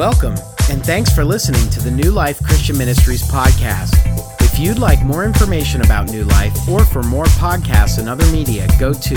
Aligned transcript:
Welcome, 0.00 0.36
and 0.70 0.82
thanks 0.82 1.14
for 1.14 1.26
listening 1.26 1.68
to 1.72 1.78
the 1.78 1.90
New 1.90 2.10
Life 2.10 2.42
Christian 2.42 2.78
Ministries 2.78 3.20
podcast. 3.20 3.92
If 4.40 4.58
you'd 4.58 4.78
like 4.78 5.02
more 5.02 5.26
information 5.26 5.82
about 5.82 6.10
New 6.10 6.24
Life 6.24 6.66
or 6.70 6.86
for 6.86 7.02
more 7.02 7.26
podcasts 7.26 7.98
and 7.98 8.08
other 8.08 8.24
media, 8.32 8.66
go 8.78 8.94
to 8.94 9.14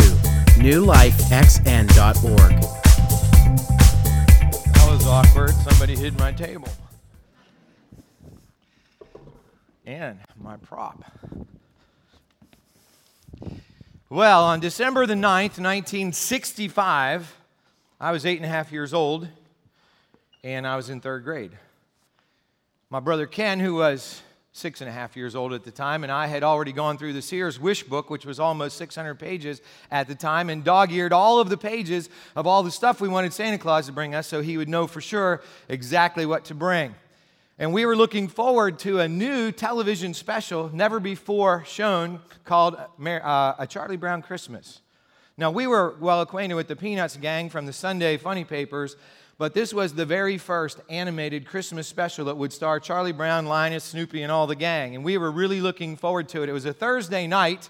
newlifexn.org. 0.60 2.62
That 4.74 4.88
was 4.90 5.08
awkward. 5.08 5.52
Somebody 5.52 5.96
hid 5.96 6.20
my 6.20 6.34
table. 6.34 6.68
And 9.86 10.20
my 10.38 10.58
prop. 10.58 11.02
Well, 14.10 14.44
on 14.44 14.60
December 14.60 15.06
the 15.06 15.14
9th, 15.14 15.62
1965, 15.62 17.38
I 18.02 18.12
was 18.12 18.26
eight 18.26 18.36
and 18.36 18.46
a 18.46 18.50
half 18.50 18.74
years 18.74 18.94
old, 18.94 19.30
and 20.44 20.68
I 20.68 20.76
was 20.76 20.90
in 20.90 21.00
third 21.00 21.24
grade. 21.24 21.52
My 22.90 23.00
brother 23.00 23.26
Ken, 23.26 23.60
who 23.60 23.76
was 23.76 24.22
six 24.52 24.82
and 24.82 24.90
a 24.90 24.94
half 24.94 25.16
years 25.16 25.36
old 25.36 25.54
at 25.54 25.64
the 25.64 25.72
time, 25.72 26.04
and 26.04 26.12
I 26.12 26.28
had 26.28 26.44
already 26.44 26.74
gone 26.74 26.98
through 26.98 27.14
the 27.14 27.22
Sears 27.22 27.60
Wish 27.60 27.84
Book, 27.84 28.10
which 28.10 28.26
was 28.26 28.40
almost 28.40 28.78
600 28.78 29.16
pages 29.16 29.62
at 29.90 30.08
the 30.08 30.16
time, 30.16 30.50
and 30.50 30.64
dog 30.64 30.92
eared 30.92 31.14
all 31.14 31.40
of 31.40 31.50
the 31.50 31.58
pages 31.58 32.10
of 32.36 32.46
all 32.46 32.62
the 32.62 32.72
stuff 32.72 33.02
we 33.02 33.08
wanted 33.08 33.34
Santa 33.34 33.58
Claus 33.58 33.88
to 33.88 33.94
bring 33.94 34.14
us 34.14 34.28
so 34.28 34.42
he 34.42 34.58
would 34.58 34.70
know 34.70 34.86
for 34.86 35.02
sure 35.02 35.42
exactly 35.70 36.26
what 36.26 36.46
to 36.46 36.54
bring. 36.54 36.94
And 37.58 37.74
we 37.74 37.86
were 37.86 37.96
looking 37.96 38.28
forward 38.28 38.80
to 38.80 39.00
a 39.00 39.08
new 39.08 39.52
television 39.52 40.14
special, 40.14 40.70
never 40.74 41.00
before 41.00 41.64
shown, 41.66 42.20
called 42.44 42.76
uh, 42.76 43.54
A 43.58 43.66
Charlie 43.66 43.98
Brown 43.98 44.22
Christmas. 44.22 44.82
Now, 45.36 45.50
we 45.50 45.66
were 45.66 45.96
well 46.00 46.22
acquainted 46.22 46.56
with 46.56 46.68
the 46.68 46.76
Peanuts 46.76 47.18
gang 47.18 47.50
from 47.50 47.66
the 47.66 47.74
Sunday 47.74 48.18
funny 48.18 48.44
papers, 48.44 48.96
but 49.38 49.54
this 49.54 49.74
was 49.74 49.94
the 49.94 50.06
very 50.06 50.38
first 50.38 50.80
animated 50.90 51.46
Christmas 51.48 51.88
special 51.88 52.26
that 52.26 52.38
would 52.38 52.54
star 52.54 52.80
Charlie 52.80 53.12
Brown, 53.12 53.46
Linus, 53.46 53.84
Snoopy, 53.84 54.22
and 54.22 54.32
all 54.32 54.48
the 54.48 54.56
gang. 54.56 54.96
And 54.96 55.04
we 55.04 55.18
were 55.18 55.32
really 55.32 55.60
looking 55.60 55.98
forward 55.98 56.30
to 56.30 56.44
it. 56.44 56.50
It 56.50 56.54
was 56.54 56.66
a 56.66 56.74
Thursday 56.74 57.26
night, 57.26 57.70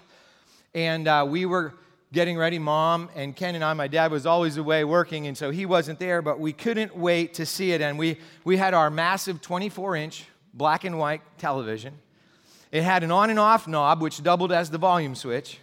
and 0.74 1.08
uh, 1.08 1.26
we 1.28 1.46
were 1.46 1.74
getting 2.12 2.36
ready. 2.36 2.58
Mom 2.58 3.08
and 3.16 3.34
Ken 3.34 3.54
and 3.54 3.64
I, 3.64 3.72
my 3.72 3.88
dad 3.88 4.12
was 4.12 4.26
always 4.26 4.56
away 4.56 4.84
working, 4.84 5.26
and 5.26 5.36
so 5.36 5.50
he 5.50 5.66
wasn't 5.66 5.98
there, 5.98 6.22
but 6.22 6.38
we 6.38 6.52
couldn't 6.52 6.96
wait 6.96 7.34
to 7.34 7.46
see 7.46 7.72
it. 7.72 7.80
And 7.80 7.98
we, 7.98 8.18
we 8.44 8.56
had 8.56 8.74
our 8.74 8.90
massive 8.90 9.40
24 9.40 9.96
inch 9.96 10.26
black 10.52 10.84
and 10.84 10.98
white 10.98 11.22
television. 11.38 11.94
It 12.70 12.82
had 12.82 13.02
an 13.02 13.10
on 13.10 13.30
and 13.30 13.38
off 13.38 13.66
knob, 13.66 14.02
which 14.02 14.22
doubled 14.22 14.52
as 14.52 14.70
the 14.70 14.78
volume 14.78 15.14
switch. 15.14 15.58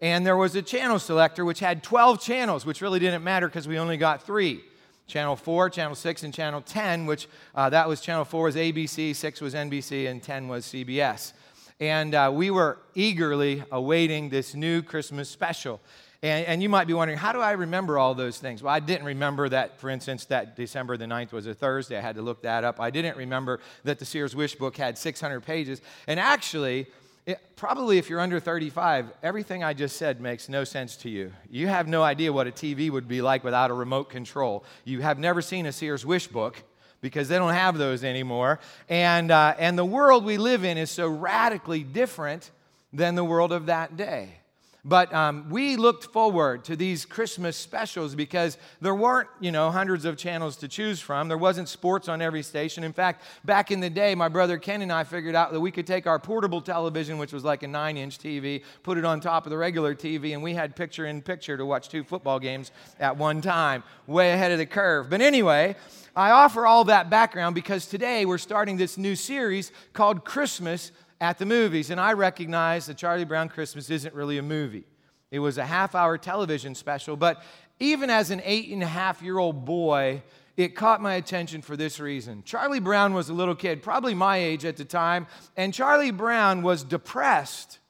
And 0.00 0.26
there 0.26 0.36
was 0.36 0.54
a 0.56 0.62
channel 0.62 0.98
selector, 0.98 1.44
which 1.44 1.60
had 1.60 1.82
12 1.82 2.20
channels, 2.20 2.66
which 2.66 2.80
really 2.80 2.98
didn't 2.98 3.22
matter 3.24 3.48
because 3.48 3.68
we 3.68 3.78
only 3.78 3.96
got 3.96 4.22
three. 4.22 4.62
Channel 5.06 5.36
4, 5.36 5.70
Channel 5.70 5.94
6, 5.94 6.22
and 6.22 6.32
Channel 6.32 6.62
10, 6.62 7.06
which 7.06 7.28
uh, 7.54 7.68
that 7.70 7.88
was 7.88 8.00
Channel 8.00 8.24
4 8.24 8.44
was 8.44 8.56
ABC, 8.56 9.14
6 9.14 9.40
was 9.40 9.54
NBC, 9.54 10.08
and 10.08 10.22
10 10.22 10.48
was 10.48 10.64
CBS. 10.64 11.32
And 11.80 12.14
uh, 12.14 12.30
we 12.32 12.50
were 12.50 12.78
eagerly 12.94 13.62
awaiting 13.70 14.30
this 14.30 14.54
new 14.54 14.80
Christmas 14.80 15.28
special. 15.28 15.80
And, 16.22 16.46
and, 16.46 16.62
you 16.62 16.70
might 16.70 16.86
be 16.86 16.94
wondering, 16.94 17.18
how 17.18 17.32
do 17.32 17.40
I 17.40 17.52
remember 17.52 17.98
all 17.98 18.14
those 18.14 18.38
things? 18.38 18.62
Well, 18.62 18.72
I 18.72 18.80
didn't 18.80 19.04
remember 19.04 19.46
that, 19.50 19.78
for 19.78 19.90
instance, 19.90 20.24
that 20.26 20.56
December 20.56 20.96
the 20.96 21.04
9th 21.04 21.32
was 21.32 21.46
a 21.46 21.52
Thursday. 21.52 21.98
I 21.98 22.00
had 22.00 22.14
to 22.14 22.22
look 22.22 22.40
that 22.42 22.64
up. 22.64 22.80
I 22.80 22.88
didn't 22.88 23.18
remember 23.18 23.60
that 23.82 23.98
the 23.98 24.06
Sears 24.06 24.34
Wish 24.34 24.54
book 24.54 24.74
had 24.78 24.96
600 24.96 25.42
pages. 25.42 25.82
And 26.06 26.18
actually, 26.18 26.86
it, 27.26 27.56
probably 27.56 27.96
if 27.98 28.10
you're 28.10 28.20
under 28.20 28.38
35, 28.38 29.06
everything 29.22 29.64
I 29.64 29.72
just 29.72 29.96
said 29.96 30.20
makes 30.20 30.48
no 30.48 30.64
sense 30.64 30.96
to 30.96 31.08
you. 31.08 31.32
You 31.48 31.68
have 31.68 31.88
no 31.88 32.02
idea 32.02 32.32
what 32.32 32.46
a 32.46 32.50
TV 32.50 32.90
would 32.90 33.08
be 33.08 33.22
like 33.22 33.44
without 33.44 33.70
a 33.70 33.74
remote 33.74 34.10
control. 34.10 34.64
You 34.84 35.00
have 35.00 35.18
never 35.18 35.40
seen 35.40 35.64
a 35.64 35.72
Sears 35.72 36.04
Wish 36.04 36.26
book 36.26 36.62
because 37.00 37.28
they 37.28 37.36
don't 37.36 37.54
have 37.54 37.78
those 37.78 38.04
anymore. 38.04 38.60
And, 38.88 39.30
uh, 39.30 39.54
and 39.58 39.78
the 39.78 39.84
world 39.84 40.24
we 40.24 40.36
live 40.36 40.64
in 40.64 40.76
is 40.76 40.90
so 40.90 41.08
radically 41.08 41.82
different 41.82 42.50
than 42.92 43.14
the 43.14 43.24
world 43.24 43.52
of 43.52 43.66
that 43.66 43.96
day. 43.96 44.40
But 44.86 45.14
um, 45.14 45.48
we 45.48 45.76
looked 45.76 46.04
forward 46.12 46.64
to 46.64 46.76
these 46.76 47.06
Christmas 47.06 47.56
specials 47.56 48.14
because 48.14 48.58
there 48.82 48.94
weren't, 48.94 49.28
you 49.40 49.50
know, 49.50 49.70
hundreds 49.70 50.04
of 50.04 50.18
channels 50.18 50.56
to 50.56 50.68
choose 50.68 51.00
from. 51.00 51.28
There 51.28 51.38
wasn't 51.38 51.70
sports 51.70 52.06
on 52.06 52.20
every 52.20 52.42
station. 52.42 52.84
In 52.84 52.92
fact, 52.92 53.22
back 53.46 53.70
in 53.70 53.80
the 53.80 53.88
day, 53.88 54.14
my 54.14 54.28
brother 54.28 54.58
Ken 54.58 54.82
and 54.82 54.92
I 54.92 55.04
figured 55.04 55.34
out 55.34 55.52
that 55.52 55.60
we 55.60 55.70
could 55.70 55.86
take 55.86 56.06
our 56.06 56.18
portable 56.18 56.60
television, 56.60 57.16
which 57.16 57.32
was 57.32 57.44
like 57.44 57.62
a 57.62 57.68
nine 57.68 57.96
inch 57.96 58.18
TV, 58.18 58.62
put 58.82 58.98
it 58.98 59.06
on 59.06 59.20
top 59.20 59.46
of 59.46 59.50
the 59.50 59.56
regular 59.56 59.94
TV, 59.94 60.34
and 60.34 60.42
we 60.42 60.52
had 60.52 60.76
picture 60.76 61.06
in 61.06 61.22
picture 61.22 61.56
to 61.56 61.64
watch 61.64 61.88
two 61.88 62.04
football 62.04 62.38
games 62.38 62.70
at 63.00 63.16
one 63.16 63.40
time, 63.40 63.82
way 64.06 64.32
ahead 64.32 64.52
of 64.52 64.58
the 64.58 64.66
curve. 64.66 65.08
But 65.08 65.22
anyway, 65.22 65.76
I 66.14 66.30
offer 66.30 66.66
all 66.66 66.84
that 66.84 67.08
background 67.08 67.54
because 67.54 67.86
today 67.86 68.24
we're 68.26 68.38
starting 68.38 68.76
this 68.76 68.98
new 68.98 69.16
series 69.16 69.72
called 69.94 70.24
Christmas 70.24 70.92
at 71.20 71.38
the 71.38 71.46
movies. 71.46 71.90
And 71.90 72.00
I 72.00 72.12
recognize 72.12 72.86
that 72.86 72.96
Charlie 72.96 73.24
Brown 73.24 73.48
Christmas 73.48 73.90
isn't 73.90 74.14
really 74.14 74.38
a 74.38 74.42
movie, 74.42 74.84
it 75.30 75.38
was 75.38 75.58
a 75.58 75.66
half 75.66 75.94
hour 75.94 76.18
television 76.18 76.74
special. 76.74 77.16
But 77.16 77.42
even 77.80 78.10
as 78.10 78.30
an 78.30 78.40
eight 78.44 78.70
and 78.70 78.82
a 78.82 78.86
half 78.86 79.22
year 79.22 79.38
old 79.38 79.64
boy, 79.64 80.22
it 80.56 80.76
caught 80.76 81.02
my 81.02 81.14
attention 81.14 81.62
for 81.62 81.76
this 81.76 81.98
reason. 81.98 82.42
Charlie 82.44 82.80
Brown 82.80 83.14
was 83.14 83.28
a 83.28 83.34
little 83.34 83.56
kid, 83.56 83.82
probably 83.82 84.14
my 84.14 84.36
age 84.36 84.64
at 84.64 84.76
the 84.76 84.84
time, 84.84 85.26
and 85.56 85.74
Charlie 85.74 86.12
Brown 86.12 86.62
was 86.62 86.84
depressed 86.84 87.80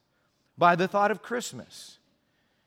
by 0.57 0.75
the 0.75 0.89
thought 0.89 1.11
of 1.11 1.23
Christmas. 1.23 1.99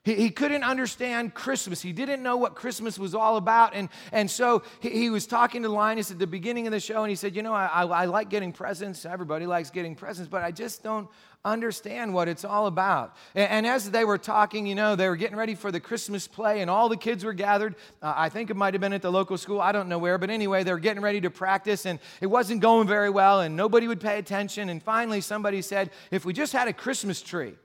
He, 0.08 0.16
he 0.16 0.30
couldn't 0.30 0.64
understand 0.64 1.34
Christmas. 1.34 1.82
He 1.82 1.92
didn't 1.92 2.24
know 2.24 2.38
what 2.38 2.56
Christmas 2.56 2.98
was 2.98 3.14
all 3.14 3.36
about. 3.36 3.76
And, 3.76 3.90
and 4.14 4.32
so 4.32 4.64
he, 4.80 4.90
he 4.90 5.10
was 5.10 5.28
talking 5.28 5.64
to 5.64 5.70
Linus 5.70 6.12
at 6.12 6.18
the 6.18 6.26
beginning 6.26 6.66
of 6.66 6.72
the 6.72 6.80
show, 6.80 7.04
and 7.04 7.10
he 7.10 7.16
said, 7.18 7.36
You 7.36 7.44
know, 7.44 7.54
I, 7.54 7.66
I, 7.66 7.84
I 7.84 8.06
like 8.06 8.30
getting 8.30 8.54
presents. 8.54 9.06
Everybody 9.06 9.46
likes 9.46 9.70
getting 9.70 9.96
presents, 9.96 10.30
but 10.30 10.44
I 10.44 10.52
just 10.52 10.82
don't 10.82 11.10
understand 11.44 12.14
what 12.14 12.30
it's 12.30 12.46
all 12.46 12.68
about. 12.68 13.18
And, 13.36 13.50
and, 13.50 13.68
as 13.68 13.92
they 13.92 14.06
were 14.06 14.18
talking, 14.18 14.66
you 14.66 14.76
know, 14.76 14.96
they 14.96 15.10
were 15.10 15.18
getting 15.18 15.36
ready 15.36 15.56
for 15.56 15.74
the 15.74 15.82
Christmas 15.82 16.26
play, 16.26 16.62
and 16.62 16.72
all 16.72 16.88
the 16.88 16.96
kids 16.96 17.26
were 17.26 17.34
gathered. 17.34 17.76
Uh, 18.02 18.14
I 18.16 18.30
think 18.30 18.50
it 18.50 18.56
might 18.56 18.74
have 18.74 18.82
been 18.82 18.94
at 18.94 19.02
the 19.02 19.12
local 19.12 19.38
school, 19.38 19.60
I 19.60 19.74
don't 19.74 19.90
know 19.90 19.98
where, 19.98 20.18
but 20.18 20.30
anyway, 20.30 20.64
they 20.64 20.72
were 20.72 20.80
getting 20.80 21.04
ready 21.04 21.20
to 21.20 21.30
practice, 21.30 21.86
and 21.86 22.00
it 22.22 22.28
wasn't 22.28 22.62
going 22.62 22.88
very 22.88 23.10
well, 23.10 23.42
and 23.42 23.58
nobody 23.58 23.90
would 23.90 24.00
pay 24.00 24.20
attention. 24.20 24.70
And 24.70 24.82
finally, 24.82 25.20
somebody 25.20 25.62
said, 25.62 25.92
If 26.12 26.24
we 26.24 26.32
just 26.32 26.54
had 26.54 26.70
a 26.70 26.74
Christmas 26.74 27.22
tree, 27.22 27.56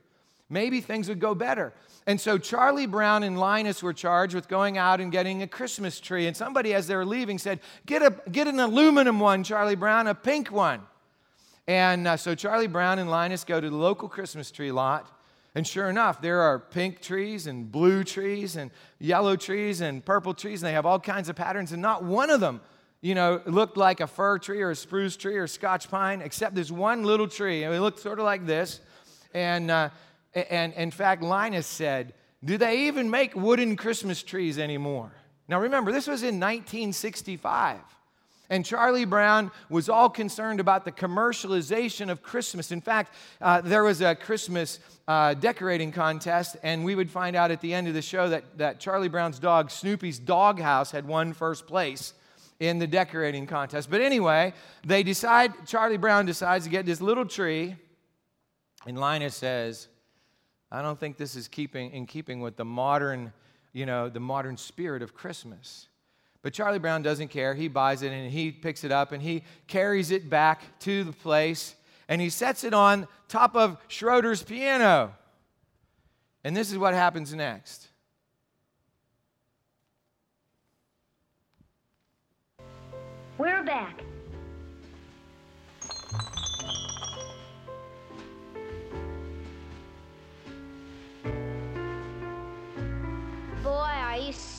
maybe 0.53 0.81
things 0.81 1.09
would 1.09 1.21
go 1.21 1.35
better. 1.35 1.73
And 2.07 2.21
so 2.21 2.37
Charlie 2.37 2.87
Brown 2.87 3.23
and 3.23 3.39
Linus 3.39 3.83
were 3.83 3.93
charged 3.93 4.35
with 4.35 4.49
going 4.49 4.77
out 4.77 5.01
and 5.01 5.11
getting 5.11 5.43
a 5.43 5.47
Christmas 5.47 6.01
tree. 6.01 6.27
And 6.27 6.37
somebody, 6.37 6.75
as 6.75 6.87
they 6.87 6.97
were 6.97 7.07
leaving, 7.07 7.39
said, 7.39 7.61
Get, 7.87 8.03
a, 8.03 8.15
get 8.31 8.47
an 8.49 8.59
aluminum 8.61 9.21
one, 9.21 9.45
Charlie 9.45 9.77
Brown, 9.77 10.07
a 10.09 10.15
pink 10.15 10.51
one. 10.51 10.83
And 11.69 12.09
uh, 12.09 12.17
so 12.17 12.35
Charlie 12.35 12.67
Brown 12.67 12.99
and 12.99 13.09
Linus 13.09 13.45
go 13.45 13.61
to 13.61 13.71
the 13.71 13.77
local 13.77 14.09
Christmas 14.09 14.51
tree 14.51 14.73
lot. 14.73 15.11
And 15.55 15.67
sure 15.67 15.91
enough, 15.91 16.21
there 16.21 16.41
are 16.41 16.59
pink 16.59 17.03
trees 17.03 17.47
and 17.47 17.71
blue 17.71 18.05
trees 18.05 18.57
and 18.57 18.71
yellow 18.99 19.37
trees 19.37 19.81
and 19.81 20.05
purple 20.05 20.33
trees, 20.35 20.63
and 20.63 20.69
they 20.69 20.73
have 20.73 20.87
all 20.87 20.99
kinds 20.99 21.29
of 21.29 21.37
patterns. 21.37 21.73
And 21.73 21.83
not 21.83 22.03
one 22.03 22.31
of 22.31 22.41
them, 22.41 22.63
you 23.01 23.15
know, 23.15 23.43
looked 23.45 23.77
like 23.77 24.01
a 24.01 24.07
fir 24.07 24.39
tree 24.39 24.63
or 24.63 24.71
a 24.71 24.77
spruce 24.77 25.17
tree 25.17 25.37
or 25.37 25.45
a 25.45 25.49
scotch 25.49 25.89
pine, 25.91 26.23
except 26.23 26.55
this 26.55 26.71
one 26.71 27.05
little 27.05 27.29
tree. 27.29 27.65
And 27.65 27.75
it 27.75 27.81
looked 27.81 28.01
sort 28.01 28.19
of 28.19 28.25
like 28.25 28.47
this. 28.47 28.81
And 29.35 29.71
uh, 29.71 29.91
and 30.35 30.73
in 30.75 30.91
fact, 30.91 31.23
Linus 31.23 31.67
said, 31.67 32.15
Do 32.45 32.57
they 32.57 32.87
even 32.87 33.11
make 33.11 33.35
wooden 33.35 33.77
Christmas 33.77 34.23
trees 34.23 34.59
anymore? 34.59 35.13
Now 35.49 35.61
remember, 35.61 35.93
this 35.93 36.07
was 36.07 36.23
in 36.23 36.41
1965. 36.41 37.79
And 38.53 38.67
Charlie 38.67 39.07
Brown 39.07 39.51
was 39.71 39.89
all 39.89 40.11
concerned 40.11 40.61
about 40.61 40.85
the 40.85 40.93
commercialization 40.93 42.11
of 42.11 42.23
Christmas. 42.23 42.71
In 42.71 42.83
fact, 42.83 43.15
uh, 43.41 43.63
there 43.63 43.83
was 43.83 44.03
a 44.03 44.15
Christmas 44.15 44.79
uh, 45.09 45.33
decorating 45.33 45.91
contest, 45.91 46.57
and 46.63 46.85
we 46.85 46.95
would 46.95 47.11
find 47.11 47.35
out 47.35 47.51
at 47.51 47.63
the 47.63 47.73
end 47.73 47.89
of 47.89 47.95
the 47.95 48.03
show 48.03 48.29
that, 48.29 48.59
that 48.59 48.79
Charlie 48.79 49.09
Brown's 49.09 49.39
dog, 49.39 49.71
Snoopy's 49.71 50.19
Doghouse, 50.19 50.91
had 50.91 51.07
won 51.07 51.33
first 51.33 51.67
place 51.67 52.13
in 52.61 52.79
the 52.79 52.87
decorating 52.87 53.47
contest. 53.47 53.91
But 53.91 54.03
anyway, 54.03 54.53
they 54.85 55.03
decide, 55.03 55.67
Charlie 55.67 55.97
Brown 55.97 56.27
decides 56.27 56.65
to 56.65 56.71
get 56.71 56.85
this 56.85 57.01
little 57.01 57.25
tree, 57.25 57.75
and 58.87 58.99
Linus 58.99 59.35
says, 59.35 59.89
I 60.73 60.81
don't 60.81 60.99
think 60.99 61.19
this 61.19 61.37
is 61.37 61.49
keeping 61.49 61.91
in 61.91 62.07
keeping 62.07 62.41
with 62.41 62.57
the 62.57 62.65
modern, 62.65 63.35
you 63.75 63.85
know, 63.85 64.09
the 64.09 64.21
modern 64.21 64.57
spirit 64.57 65.03
of 65.03 65.15
Christmas. 65.15 65.89
But 66.41 66.55
Charlie 66.55 66.79
Brown 66.79 67.03
doesn't 67.03 67.29
care. 67.29 67.53
He 67.55 67.69
buys 67.69 68.01
it 68.01 68.11
and 68.11 68.33
he 68.33 68.51
picks 68.51 68.83
it 68.83 68.91
up 68.91 69.13
and 69.13 69.23
he 69.23 69.45
carries 69.67 70.11
it 70.11 70.31
back 70.31 70.79
to 70.81 71.05
the 71.05 71.13
place 71.13 71.75
and 72.09 72.23
he 72.23 72.31
sets 72.31 72.65
it 72.65 72.73
on 72.73 73.07
top 73.29 73.55
of 73.55 73.77
Schroeder's 73.89 74.43
piano. 74.43 75.15
And 76.43 76.57
this 76.57 76.73
is 76.73 76.79
what 76.79 76.95
happens 76.95 77.35
next. 77.35 77.89
We're 83.37 83.63
back. 83.63 84.03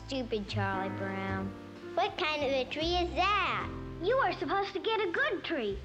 Stupid, 0.07 0.47
Charlie 0.47 0.89
Brown. 0.97 1.51
What 1.95 2.17
kind 2.17 2.43
of 2.43 2.49
a 2.49 2.65
tree 2.65 2.95
is 2.95 3.09
that? 3.15 3.67
You 4.03 4.15
are 4.17 4.33
supposed 4.33 4.73
to 4.73 4.79
get 4.79 4.99
a 4.99 5.11
good 5.11 5.43
tree. 5.43 5.77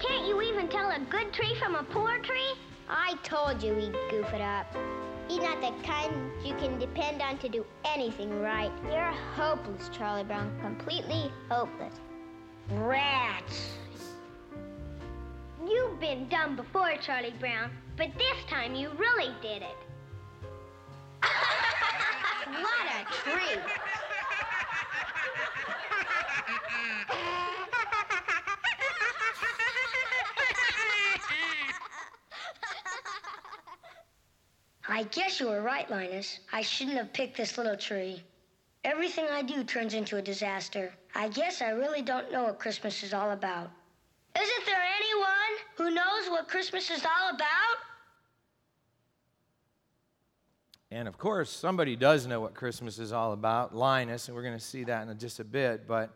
Can't 0.00 0.26
you 0.26 0.40
even 0.42 0.68
tell 0.68 0.90
a 0.90 1.00
good 1.10 1.32
tree 1.32 1.54
from 1.58 1.74
a 1.74 1.82
poor 1.82 2.18
tree? 2.18 2.54
I 2.88 3.16
told 3.22 3.62
you 3.62 3.74
he'd 3.74 3.92
goof 4.10 4.32
it 4.32 4.40
up. 4.40 4.66
He's 5.28 5.42
not 5.42 5.60
the 5.60 5.74
kind 5.86 6.30
you 6.42 6.54
can 6.54 6.78
depend 6.78 7.20
on 7.20 7.36
to 7.38 7.48
do 7.48 7.66
anything 7.84 8.40
right. 8.40 8.70
You're 8.84 9.12
hopeless, 9.34 9.90
Charlie 9.92 10.24
Brown. 10.24 10.50
Completely 10.62 11.30
hopeless. 11.50 11.94
Rats. 12.70 13.74
You've 15.68 16.00
been 16.00 16.28
dumb 16.28 16.56
before, 16.56 16.92
Charlie 17.02 17.34
Brown, 17.38 17.70
but 17.96 18.08
this 18.16 18.44
time 18.48 18.74
you 18.74 18.90
really 18.96 19.34
did 19.42 19.62
it. 19.62 19.76
What 22.50 22.86
a 22.88 23.04
tree! 23.12 23.60
I 34.88 35.02
guess 35.04 35.38
you 35.38 35.48
were 35.48 35.60
right, 35.60 35.88
Linus. 35.90 36.40
I 36.52 36.62
shouldn't 36.62 36.96
have 36.96 37.12
picked 37.12 37.36
this 37.36 37.58
little 37.58 37.76
tree. 37.76 38.22
Everything 38.84 39.26
I 39.30 39.42
do 39.42 39.62
turns 39.62 39.92
into 39.92 40.16
a 40.16 40.22
disaster. 40.22 40.92
I 41.14 41.28
guess 41.28 41.60
I 41.60 41.70
really 41.70 42.02
don't 42.02 42.32
know 42.32 42.44
what 42.44 42.58
Christmas 42.58 43.02
is 43.02 43.12
all 43.12 43.32
about. 43.32 43.70
Isn't 44.34 44.66
there 44.66 44.82
anyone 44.96 45.54
who 45.76 45.90
knows 45.94 46.30
what 46.30 46.48
Christmas 46.48 46.90
is 46.90 47.04
all 47.04 47.30
about? 47.34 47.77
And 50.90 51.06
of 51.06 51.18
course, 51.18 51.50
somebody 51.50 51.96
does 51.96 52.26
know 52.26 52.40
what 52.40 52.54
Christmas 52.54 52.98
is 52.98 53.12
all 53.12 53.32
about, 53.32 53.74
Linus, 53.74 54.28
and 54.28 54.34
we're 54.34 54.42
going 54.42 54.58
to 54.58 54.64
see 54.64 54.84
that 54.84 55.06
in 55.06 55.18
just 55.18 55.38
a 55.38 55.44
bit. 55.44 55.86
But 55.86 56.10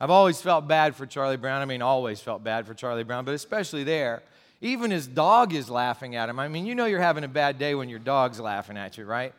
I've 0.00 0.10
always 0.10 0.40
felt 0.40 0.66
bad 0.66 0.96
for 0.96 1.04
Charlie 1.04 1.36
Brown. 1.36 1.60
I 1.60 1.66
mean, 1.66 1.82
always 1.82 2.20
felt 2.20 2.42
bad 2.42 2.66
for 2.66 2.72
Charlie 2.72 3.04
Brown, 3.04 3.26
but 3.26 3.34
especially 3.34 3.84
there. 3.84 4.22
Even 4.62 4.90
his 4.90 5.06
dog 5.06 5.52
is 5.52 5.68
laughing 5.68 6.16
at 6.16 6.28
him. 6.28 6.38
I 6.38 6.48
mean, 6.48 6.64
you 6.64 6.74
know 6.74 6.86
you're 6.86 7.00
having 7.00 7.24
a 7.24 7.28
bad 7.28 7.58
day 7.58 7.74
when 7.74 7.88
your 7.88 7.98
dog's 7.98 8.40
laughing 8.40 8.78
at 8.78 8.96
you, 8.96 9.04
right? 9.04 9.34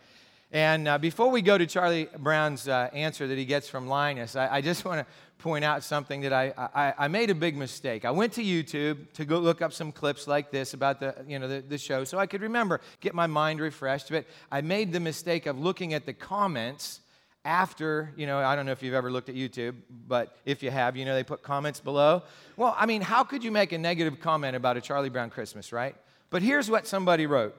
And 0.54 0.86
uh, 0.86 0.98
before 0.98 1.32
we 1.32 1.42
go 1.42 1.58
to 1.58 1.66
Charlie 1.66 2.10
Brown's 2.18 2.68
uh, 2.68 2.90
answer 2.92 3.26
that 3.26 3.38
he 3.38 3.46
gets 3.46 3.70
from 3.70 3.88
Linus, 3.88 4.36
I, 4.36 4.56
I 4.56 4.62
just 4.62 4.84
want 4.84 5.00
to 5.00 5.14
point 5.38 5.64
out 5.64 5.82
something 5.82 6.22
that 6.22 6.34
I, 6.34 6.54
I, 6.58 6.94
I, 6.98 7.08
made 7.08 7.30
a 7.30 7.36
big 7.36 7.56
mistake. 7.56 8.04
I 8.04 8.12
went 8.12 8.34
to 8.34 8.44
YouTube 8.44 9.12
to 9.14 9.26
go 9.26 9.40
look 9.40 9.62
up 9.62 9.72
some 9.72 9.92
clips 9.92 10.28
like 10.28 10.52
this 10.52 10.74
about 10.74 11.00
the, 11.00 11.16
you 11.26 11.40
know, 11.40 11.48
the, 11.48 11.62
the 11.62 11.78
show 11.78 12.04
so 12.04 12.20
I 12.20 12.28
could 12.28 12.42
remember, 12.42 12.82
get 13.00 13.16
my 13.16 13.28
mind 13.28 13.60
refreshed. 13.62 14.10
But 14.10 14.26
I 14.52 14.62
made 14.62 14.92
the 14.92 15.00
mistake 15.00 15.46
of 15.46 15.58
looking 15.58 15.94
at 15.94 16.06
the 16.06 16.14
comments 16.14 17.00
after, 17.46 18.14
you 18.18 18.28
know, 18.28 18.38
I 18.40 18.56
don't 18.56 18.66
know 18.66 18.74
if 18.74 18.84
you've 18.84 18.94
ever 18.94 19.10
looked 19.10 19.30
at 19.30 19.36
YouTube, 19.36 19.76
but 20.08 20.38
if 20.46 20.62
you 20.62 20.70
have, 20.70 20.98
you 20.98 21.06
know, 21.06 21.16
they 21.16 21.24
put 21.24 21.42
comments 21.42 21.80
below. 21.80 22.24
Well, 22.58 22.76
I 22.78 22.86
mean, 22.86 23.02
how 23.02 23.24
could 23.24 23.44
you 23.44 23.52
make 23.52 23.72
a 23.72 23.78
negative 23.78 24.20
comment 24.20 24.56
about 24.56 24.78
a 24.78 24.82
Charlie 24.82 25.10
Brown 25.10 25.30
Christmas, 25.30 25.72
right? 25.72 25.96
But 26.30 26.42
here's 26.42 26.70
what 26.70 26.86
somebody 26.86 27.26
wrote 27.26 27.56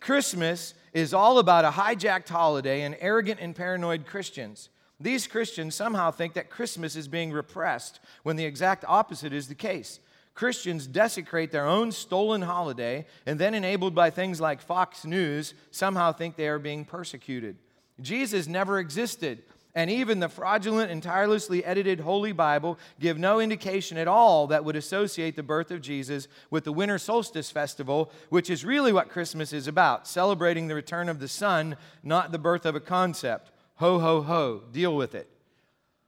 Christmas 0.00 0.74
is 0.92 1.12
all 1.12 1.38
about 1.38 1.64
a 1.64 1.70
hijacked 1.70 2.28
holiday 2.28 2.82
and 2.82 2.96
arrogant 3.00 3.40
and 3.40 3.54
paranoid 3.54 4.06
Christians. 4.06 4.68
These 4.98 5.26
Christians 5.26 5.74
somehow 5.74 6.10
think 6.10 6.34
that 6.34 6.48
Christmas 6.48 6.96
is 6.96 7.08
being 7.08 7.32
repressed 7.32 8.00
when 8.22 8.36
the 8.36 8.44
exact 8.44 8.84
opposite 8.88 9.32
is 9.32 9.48
the 9.48 9.54
case. 9.54 10.00
Christians 10.34 10.86
desecrate 10.86 11.50
their 11.50 11.66
own 11.66 11.92
stolen 11.92 12.42
holiday 12.42 13.06
and 13.24 13.38
then, 13.38 13.54
enabled 13.54 13.94
by 13.94 14.10
things 14.10 14.40
like 14.40 14.60
Fox 14.60 15.04
News, 15.04 15.54
somehow 15.70 16.12
think 16.12 16.36
they 16.36 16.48
are 16.48 16.58
being 16.58 16.84
persecuted. 16.84 17.56
Jesus 18.00 18.46
never 18.46 18.78
existed, 18.78 19.42
and 19.76 19.90
even 19.90 20.20
the 20.20 20.28
fraudulent 20.30 20.90
and 20.90 21.02
tirelessly 21.02 21.62
edited 21.62 22.00
Holy 22.00 22.32
Bible 22.32 22.78
give 22.98 23.18
no 23.18 23.40
indication 23.40 23.98
at 23.98 24.08
all 24.08 24.46
that 24.46 24.64
would 24.64 24.74
associate 24.74 25.36
the 25.36 25.42
birth 25.42 25.70
of 25.70 25.82
Jesus 25.82 26.28
with 26.50 26.64
the 26.64 26.72
winter 26.72 26.96
solstice 26.96 27.50
festival, 27.50 28.10
which 28.30 28.48
is 28.48 28.64
really 28.64 28.90
what 28.90 29.10
Christmas 29.10 29.52
is 29.52 29.68
about 29.68 30.08
celebrating 30.08 30.66
the 30.66 30.74
return 30.74 31.10
of 31.10 31.20
the 31.20 31.28
sun, 31.28 31.76
not 32.02 32.32
the 32.32 32.38
birth 32.38 32.64
of 32.64 32.74
a 32.74 32.80
concept. 32.80 33.50
Ho, 33.74 33.98
ho, 33.98 34.22
ho, 34.22 34.62
deal 34.72 34.96
with 34.96 35.14
it. 35.14 35.28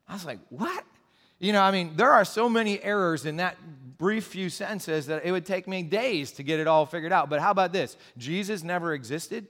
I 0.09 0.15
was 0.15 0.25
like, 0.25 0.39
what? 0.49 0.83
You 1.39 1.53
know, 1.53 1.61
I 1.61 1.71
mean, 1.71 1.93
there 1.95 2.11
are 2.11 2.25
so 2.25 2.49
many 2.49 2.83
errors 2.83 3.27
in 3.27 3.37
that 3.37 3.59
brief 3.99 4.25
few 4.25 4.49
sentences 4.49 5.09
that 5.09 5.27
it 5.27 5.31
would 5.31 5.45
take 5.45 5.69
me 5.69 5.83
days 5.83 6.33
to 6.33 6.43
get 6.43 6.59
it 6.59 6.67
all 6.67 6.87
figured 6.87 7.13
out. 7.13 7.29
But 7.29 7.41
how 7.41 7.51
about 7.51 7.75
this? 7.75 7.99
Jesus 8.17 8.63
never 8.63 8.95
existed? 8.95 9.47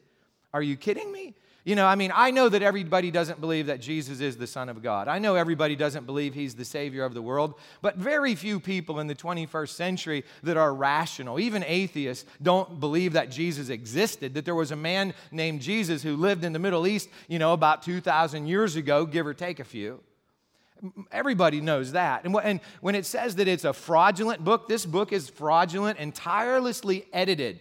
Are 0.52 0.62
you 0.62 0.76
kidding 0.76 1.12
me? 1.12 1.36
You 1.64 1.74
know, 1.74 1.86
I 1.86 1.96
mean, 1.96 2.12
I 2.14 2.30
know 2.30 2.48
that 2.48 2.62
everybody 2.62 3.10
doesn't 3.10 3.40
believe 3.40 3.66
that 3.66 3.80
Jesus 3.80 4.20
is 4.20 4.36
the 4.38 4.46
Son 4.46 4.68
of 4.70 4.82
God. 4.82 5.06
I 5.06 5.18
know 5.18 5.34
everybody 5.34 5.76
doesn't 5.76 6.06
believe 6.06 6.32
he's 6.32 6.54
the 6.54 6.64
Savior 6.64 7.04
of 7.04 7.12
the 7.12 7.20
world, 7.20 7.54
but 7.82 7.96
very 7.96 8.34
few 8.34 8.58
people 8.58 9.00
in 9.00 9.06
the 9.06 9.14
21st 9.14 9.68
century 9.68 10.24
that 10.44 10.56
are 10.56 10.72
rational, 10.72 11.38
even 11.38 11.62
atheists, 11.64 12.24
don't 12.40 12.80
believe 12.80 13.12
that 13.12 13.30
Jesus 13.30 13.68
existed, 13.68 14.32
that 14.34 14.46
there 14.46 14.54
was 14.54 14.70
a 14.70 14.76
man 14.76 15.12
named 15.30 15.60
Jesus 15.60 16.02
who 16.02 16.16
lived 16.16 16.42
in 16.42 16.54
the 16.54 16.58
Middle 16.58 16.86
East, 16.86 17.10
you 17.26 17.38
know, 17.38 17.52
about 17.52 17.82
2,000 17.82 18.46
years 18.46 18.76
ago, 18.76 19.04
give 19.04 19.26
or 19.26 19.34
take 19.34 19.60
a 19.60 19.64
few. 19.64 20.00
Everybody 21.10 21.60
knows 21.60 21.92
that. 21.92 22.24
And, 22.24 22.60
when 22.80 22.94
it 22.94 23.04
says 23.04 23.34
that 23.36 23.48
it's 23.48 23.64
a 23.64 23.72
fraudulent 23.72 24.44
book, 24.44 24.68
this 24.68 24.86
book 24.86 25.12
is 25.12 25.28
fraudulent 25.28 25.98
and 25.98 26.14
tirelessly 26.14 27.06
edited. 27.12 27.60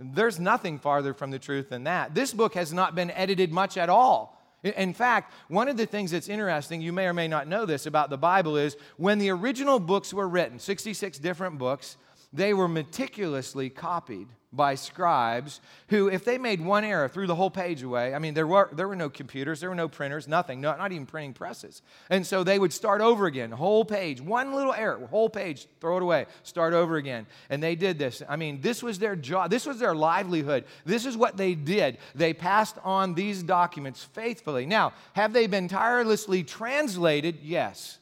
There's 0.00 0.40
nothing 0.40 0.78
farther 0.78 1.12
from 1.12 1.30
the 1.30 1.38
truth 1.38 1.68
than 1.68 1.84
that. 1.84 2.14
This 2.14 2.32
book 2.32 2.54
has 2.54 2.72
not 2.72 2.94
been 2.94 3.10
edited 3.10 3.52
much 3.52 3.76
at 3.76 3.90
all. 3.90 4.40
In 4.62 4.94
fact, 4.94 5.32
one 5.48 5.68
of 5.68 5.76
the 5.76 5.86
things 5.86 6.10
that's 6.10 6.28
interesting, 6.28 6.80
you 6.80 6.92
may 6.92 7.06
or 7.06 7.14
may 7.14 7.28
not 7.28 7.46
know 7.46 7.66
this 7.66 7.86
about 7.86 8.10
the 8.10 8.18
Bible, 8.18 8.56
is 8.56 8.76
when 8.96 9.18
the 9.18 9.30
original 9.30 9.78
books 9.78 10.12
were 10.12 10.28
written, 10.28 10.58
66 10.58 11.18
different 11.18 11.58
books, 11.58 11.96
they 12.32 12.54
were 12.54 12.68
meticulously 12.68 13.70
copied 13.70 14.28
by 14.52 14.74
scribes 14.74 15.60
who, 15.88 16.08
if 16.08 16.24
they 16.24 16.36
made 16.36 16.60
one 16.60 16.82
error, 16.82 17.08
threw 17.08 17.26
the 17.26 17.34
whole 17.34 17.50
page 17.50 17.82
away. 17.82 18.14
I 18.14 18.18
mean, 18.18 18.34
there 18.34 18.46
were, 18.46 18.68
there 18.72 18.88
were 18.88 18.96
no 18.96 19.08
computers, 19.08 19.60
there 19.60 19.68
were 19.68 19.76
no 19.76 19.88
printers, 19.88 20.26
nothing, 20.26 20.60
no, 20.60 20.76
not 20.76 20.90
even 20.90 21.06
printing 21.06 21.34
presses. 21.34 21.82
And 22.08 22.26
so 22.26 22.42
they 22.42 22.58
would 22.58 22.72
start 22.72 23.00
over 23.00 23.26
again, 23.26 23.52
whole 23.52 23.84
page, 23.84 24.20
one 24.20 24.52
little 24.52 24.72
error, 24.72 25.06
whole 25.06 25.30
page, 25.30 25.68
throw 25.80 25.98
it 25.98 26.02
away, 26.02 26.26
start 26.42 26.74
over 26.74 26.96
again. 26.96 27.26
And 27.48 27.62
they 27.62 27.76
did 27.76 27.98
this. 27.98 28.22
I 28.28 28.36
mean, 28.36 28.60
this 28.60 28.82
was 28.82 28.98
their 28.98 29.14
job, 29.14 29.50
this 29.50 29.66
was 29.66 29.78
their 29.78 29.94
livelihood. 29.94 30.64
This 30.84 31.06
is 31.06 31.16
what 31.16 31.36
they 31.36 31.54
did. 31.54 31.98
They 32.16 32.34
passed 32.34 32.76
on 32.82 33.14
these 33.14 33.42
documents 33.44 34.02
faithfully. 34.02 34.66
Now, 34.66 34.94
have 35.12 35.32
they 35.32 35.46
been 35.46 35.68
tirelessly 35.68 36.42
translated? 36.42 37.38
Yes. 37.42 37.99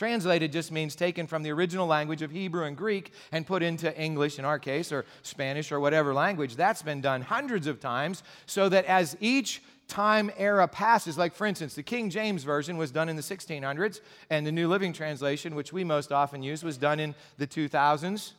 Translated 0.00 0.50
just 0.50 0.72
means 0.72 0.96
taken 0.96 1.26
from 1.26 1.42
the 1.42 1.50
original 1.50 1.86
language 1.86 2.22
of 2.22 2.30
Hebrew 2.30 2.64
and 2.64 2.74
Greek 2.74 3.12
and 3.32 3.46
put 3.46 3.62
into 3.62 3.94
English, 4.00 4.38
in 4.38 4.46
our 4.46 4.58
case, 4.58 4.92
or 4.92 5.04
Spanish 5.20 5.70
or 5.70 5.78
whatever 5.78 6.14
language. 6.14 6.56
That's 6.56 6.80
been 6.80 7.02
done 7.02 7.20
hundreds 7.20 7.66
of 7.66 7.80
times 7.80 8.22
so 8.46 8.70
that 8.70 8.86
as 8.86 9.14
each 9.20 9.62
time 9.88 10.30
era 10.38 10.66
passes, 10.66 11.18
like 11.18 11.34
for 11.34 11.46
instance, 11.46 11.74
the 11.74 11.82
King 11.82 12.08
James 12.08 12.44
Version 12.44 12.78
was 12.78 12.90
done 12.90 13.10
in 13.10 13.16
the 13.16 13.20
1600s, 13.20 14.00
and 14.30 14.46
the 14.46 14.52
New 14.52 14.68
Living 14.68 14.94
Translation, 14.94 15.54
which 15.54 15.70
we 15.70 15.84
most 15.84 16.12
often 16.12 16.42
use, 16.42 16.64
was 16.64 16.78
done 16.78 16.98
in 16.98 17.14
the 17.36 17.46
2000s 17.46 18.32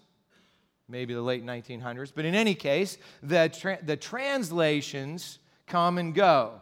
maybe 0.88 1.14
the 1.14 1.22
late 1.22 1.46
1900s. 1.46 2.12
But 2.14 2.26
in 2.26 2.34
any 2.34 2.56
case, 2.56 2.98
the, 3.22 3.50
tra- 3.50 3.80
the 3.84 3.96
translations 3.96 5.38
come 5.68 6.00
and 6.00 6.16
go 6.16 6.60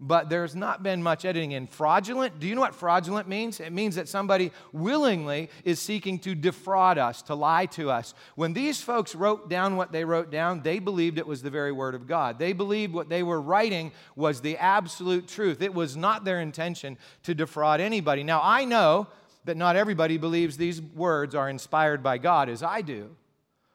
but 0.00 0.30
there's 0.30 0.56
not 0.56 0.82
been 0.82 1.02
much 1.02 1.26
editing 1.26 1.52
in 1.52 1.66
fraudulent. 1.66 2.40
Do 2.40 2.48
you 2.48 2.54
know 2.54 2.62
what 2.62 2.74
fraudulent 2.74 3.28
means? 3.28 3.60
It 3.60 3.72
means 3.72 3.96
that 3.96 4.08
somebody 4.08 4.50
willingly 4.72 5.50
is 5.62 5.78
seeking 5.78 6.18
to 6.20 6.34
defraud 6.34 6.96
us, 6.96 7.20
to 7.22 7.34
lie 7.34 7.66
to 7.66 7.90
us. 7.90 8.14
When 8.34 8.54
these 8.54 8.80
folks 8.80 9.14
wrote 9.14 9.50
down 9.50 9.76
what 9.76 9.92
they 9.92 10.06
wrote 10.06 10.30
down, 10.30 10.62
they 10.62 10.78
believed 10.78 11.18
it 11.18 11.26
was 11.26 11.42
the 11.42 11.50
very 11.50 11.70
word 11.70 11.94
of 11.94 12.06
God. 12.06 12.38
They 12.38 12.54
believed 12.54 12.94
what 12.94 13.10
they 13.10 13.22
were 13.22 13.40
writing 13.40 13.92
was 14.16 14.40
the 14.40 14.56
absolute 14.56 15.28
truth. 15.28 15.60
It 15.60 15.74
was 15.74 15.98
not 15.98 16.24
their 16.24 16.40
intention 16.40 16.96
to 17.24 17.34
defraud 17.34 17.80
anybody. 17.80 18.24
Now, 18.24 18.40
I 18.42 18.64
know 18.64 19.06
that 19.44 19.58
not 19.58 19.76
everybody 19.76 20.16
believes 20.16 20.56
these 20.56 20.80
words 20.80 21.34
are 21.34 21.50
inspired 21.50 22.02
by 22.02 22.16
God 22.16 22.48
as 22.48 22.62
I 22.62 22.80
do, 22.80 23.14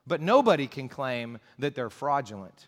but 0.08 0.22
nobody 0.22 0.66
can 0.66 0.90
claim 0.90 1.38
that 1.60 1.76
they're 1.76 1.90
fraudulent. 1.92 2.68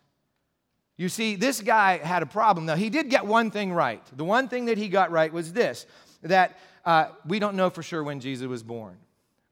You 0.98 1.10
see, 1.10 1.36
this 1.36 1.62
guy 1.62 1.98
had 1.98 2.24
a 2.24 2.26
problem. 2.26 2.66
Now, 2.66 2.76
he 2.76 2.90
did 2.90 3.10
get 3.10 3.26
one 3.26 3.52
thing 3.52 3.72
right. 3.72 4.04
The 4.18 4.24
one 4.24 4.48
thing 4.48 4.66
that 4.66 4.80
he 4.80 4.90
got 4.90 5.12
right 5.12 5.32
was 5.32 5.54
this 5.54 5.86
that 6.24 6.58
uh, 6.84 7.10
we 7.28 7.38
don't 7.38 7.56
know 7.56 7.70
for 7.70 7.84
sure 7.84 8.04
when 8.04 8.20
Jesus 8.20 8.48
was 8.48 8.64
born. 8.64 8.98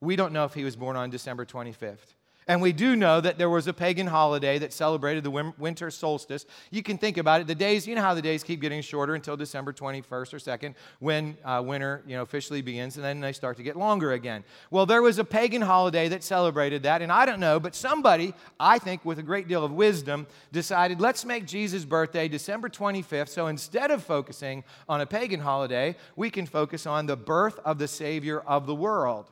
We 0.02 0.16
don't 0.16 0.34
know 0.34 0.46
if 0.46 0.54
he 0.54 0.64
was 0.64 0.76
born 0.76 0.96
on 0.96 1.12
December 1.12 1.46
25th. 1.46 2.15
And 2.48 2.62
we 2.62 2.74
do 2.74 2.96
know 2.96 3.20
that 3.22 3.40
there 3.40 3.50
was 3.50 3.66
a 3.66 3.74
pagan 3.74 4.06
holiday 4.06 4.60
that 4.60 4.72
celebrated 4.72 5.24
the 5.24 5.32
winter 5.58 5.90
solstice. 5.90 6.46
You 6.70 6.84
can 6.84 7.00
think 7.00 7.18
about 7.18 7.42
it. 7.42 7.48
The 7.48 7.56
days, 7.56 7.88
you 7.88 7.96
know 7.96 8.04
how 8.04 8.14
the 8.14 8.22
days 8.22 8.44
keep 8.44 8.62
getting 8.62 8.82
shorter 8.84 9.16
until 9.16 9.36
December 9.36 9.74
21st 9.74 10.12
or 10.12 10.24
2nd 10.38 10.76
when 11.00 11.38
uh, 11.44 11.64
winter 11.66 12.04
you 12.06 12.16
know, 12.16 12.22
officially 12.22 12.62
begins, 12.62 12.98
and 12.98 13.04
then 13.04 13.20
they 13.20 13.34
start 13.34 13.58
to 13.58 13.64
get 13.64 13.76
longer 13.76 14.12
again. 14.12 14.44
Well, 14.70 14.86
there 14.86 15.02
was 15.02 15.18
a 15.18 15.24
pagan 15.24 15.64
holiday 15.64 16.08
that 16.10 16.24
celebrated 16.24 16.84
that, 16.84 17.02
and 17.02 17.12
I 17.12 17.26
don't 17.26 17.40
know, 17.40 17.60
but 17.60 17.74
somebody, 17.74 18.36
I 18.60 18.78
think 18.78 19.04
with 19.04 19.18
a 19.18 19.24
great 19.24 19.48
deal 19.48 19.66
of 19.66 19.72
wisdom, 19.72 20.28
decided 20.52 21.02
let's 21.02 21.26
make 21.26 21.48
Jesus' 21.48 21.84
birthday 21.84 22.28
December 22.28 22.70
25th. 22.70 23.30
So 23.30 23.48
instead 23.48 23.90
of 23.90 24.04
focusing 24.04 24.64
on 24.88 25.02
a 25.02 25.08
pagan 25.08 25.40
holiday, 25.40 25.96
we 26.16 26.30
can 26.30 26.46
focus 26.46 26.86
on 26.86 27.08
the 27.08 27.18
birth 27.18 27.60
of 27.66 27.80
the 27.80 27.88
Savior 27.88 28.40
of 28.42 28.68
the 28.68 28.76
world. 28.76 29.32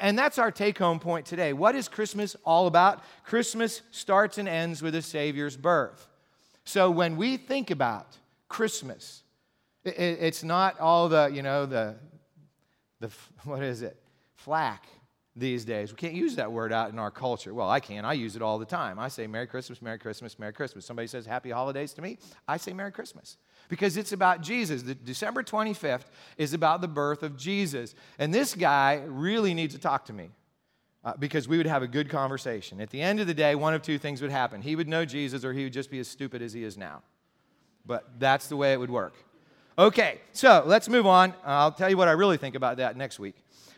And 0.00 0.18
that's 0.18 0.38
our 0.38 0.50
take 0.50 0.78
home 0.78 0.98
point 0.98 1.26
today. 1.26 1.52
What 1.52 1.74
is 1.74 1.88
Christmas 1.88 2.34
all 2.44 2.66
about? 2.66 3.02
Christmas 3.24 3.82
starts 3.90 4.38
and 4.38 4.48
ends 4.48 4.80
with 4.80 4.94
a 4.94 5.02
Savior's 5.02 5.56
birth. 5.56 6.08
So 6.64 6.90
when 6.90 7.16
we 7.16 7.36
think 7.36 7.70
about 7.70 8.16
Christmas, 8.48 9.22
it's 9.84 10.42
not 10.42 10.80
all 10.80 11.08
the, 11.08 11.30
you 11.32 11.42
know, 11.42 11.66
the, 11.66 11.96
the, 13.00 13.10
what 13.44 13.62
is 13.62 13.82
it? 13.82 13.96
Flack 14.36 14.86
these 15.34 15.64
days. 15.64 15.90
We 15.90 15.96
can't 15.96 16.14
use 16.14 16.36
that 16.36 16.50
word 16.50 16.72
out 16.72 16.90
in 16.90 16.98
our 16.98 17.10
culture. 17.10 17.52
Well, 17.52 17.68
I 17.68 17.80
can. 17.80 18.04
I 18.04 18.12
use 18.14 18.36
it 18.36 18.42
all 18.42 18.58
the 18.58 18.66
time. 18.66 18.98
I 18.98 19.08
say 19.08 19.26
Merry 19.26 19.46
Christmas, 19.46 19.80
Merry 19.80 19.98
Christmas, 19.98 20.38
Merry 20.38 20.52
Christmas. 20.52 20.84
Somebody 20.84 21.08
says 21.08 21.26
Happy 21.26 21.50
Holidays 21.50 21.92
to 21.94 22.02
me. 22.02 22.18
I 22.46 22.56
say 22.56 22.72
Merry 22.72 22.92
Christmas 22.92 23.36
because 23.72 23.96
it's 23.96 24.12
about 24.12 24.42
Jesus. 24.42 24.82
The 24.82 24.94
December 24.94 25.42
25th 25.42 26.04
is 26.36 26.52
about 26.52 26.82
the 26.82 26.88
birth 26.88 27.22
of 27.22 27.38
Jesus. 27.38 27.94
And 28.18 28.32
this 28.32 28.54
guy 28.54 29.00
really 29.06 29.54
needs 29.54 29.74
to 29.74 29.80
talk 29.80 30.04
to 30.04 30.12
me. 30.12 30.28
Uh, 31.02 31.14
because 31.18 31.48
we 31.48 31.56
would 31.56 31.66
have 31.66 31.82
a 31.82 31.86
good 31.86 32.10
conversation. 32.10 32.82
At 32.82 32.90
the 32.90 33.00
end 33.00 33.18
of 33.18 33.26
the 33.26 33.32
day, 33.32 33.54
one 33.54 33.72
of 33.72 33.80
two 33.80 33.96
things 33.96 34.20
would 34.20 34.30
happen. 34.30 34.60
He 34.60 34.76
would 34.76 34.88
know 34.88 35.06
Jesus, 35.06 35.42
or 35.42 35.54
he 35.54 35.64
would 35.64 35.72
just 35.72 35.90
be 35.90 35.98
as 36.00 36.06
stupid 36.06 36.42
as 36.42 36.52
he 36.52 36.64
is 36.64 36.76
now. 36.76 37.02
But 37.86 38.04
that's 38.18 38.46
the 38.46 38.56
way 38.58 38.74
it 38.74 38.78
would 38.78 38.90
work. 38.90 39.14
Okay, 39.78 40.20
so 40.32 40.62
let's 40.66 40.90
move 40.90 41.06
on. 41.06 41.32
I'll 41.42 41.72
tell 41.72 41.88
you 41.88 41.96
what 41.96 42.08
I 42.08 42.12
really 42.12 42.36
think 42.36 42.54
about 42.54 42.76
that 42.76 42.98
next 42.98 43.18
week. 43.18 43.36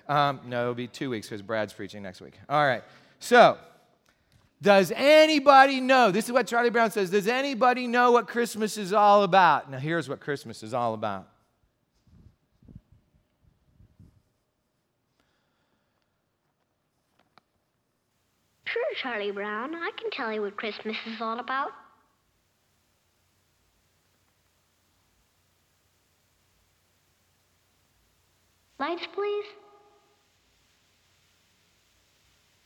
Um, 0.08 0.40
no, 0.44 0.62
it'll 0.62 0.74
be 0.74 0.88
two 0.88 1.08
weeks 1.08 1.28
because 1.28 1.40
Brad's 1.40 1.72
preaching 1.72 2.02
next 2.02 2.20
week. 2.20 2.34
All 2.48 2.66
right, 2.66 2.82
so 3.20 3.58
does 4.64 4.90
anybody 4.96 5.78
know? 5.78 6.10
This 6.10 6.24
is 6.24 6.32
what 6.32 6.46
Charlie 6.46 6.70
Brown 6.70 6.90
says. 6.90 7.10
Does 7.10 7.28
anybody 7.28 7.86
know 7.86 8.12
what 8.12 8.26
Christmas 8.26 8.78
is 8.78 8.94
all 8.94 9.22
about? 9.22 9.70
Now, 9.70 9.78
here's 9.78 10.08
what 10.08 10.20
Christmas 10.20 10.62
is 10.62 10.72
all 10.72 10.94
about. 10.94 11.28
Sure, 18.64 18.82
Charlie 19.02 19.32
Brown. 19.32 19.74
I 19.74 19.90
can 19.98 20.10
tell 20.10 20.32
you 20.32 20.40
what 20.40 20.56
Christmas 20.56 20.96
is 21.06 21.20
all 21.20 21.38
about. 21.38 21.72
Lights, 28.78 29.06
please. 29.14 29.44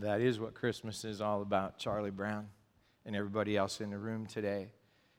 That 0.00 0.20
is 0.20 0.40
what 0.40 0.54
Christmas 0.54 1.04
is 1.04 1.20
all 1.20 1.42
about, 1.42 1.78
Charlie 1.78 2.10
Brown 2.10 2.48
and 3.04 3.16
everybody 3.16 3.56
else 3.56 3.80
in 3.80 3.90
the 3.90 3.98
room 3.98 4.26
today. 4.26 4.68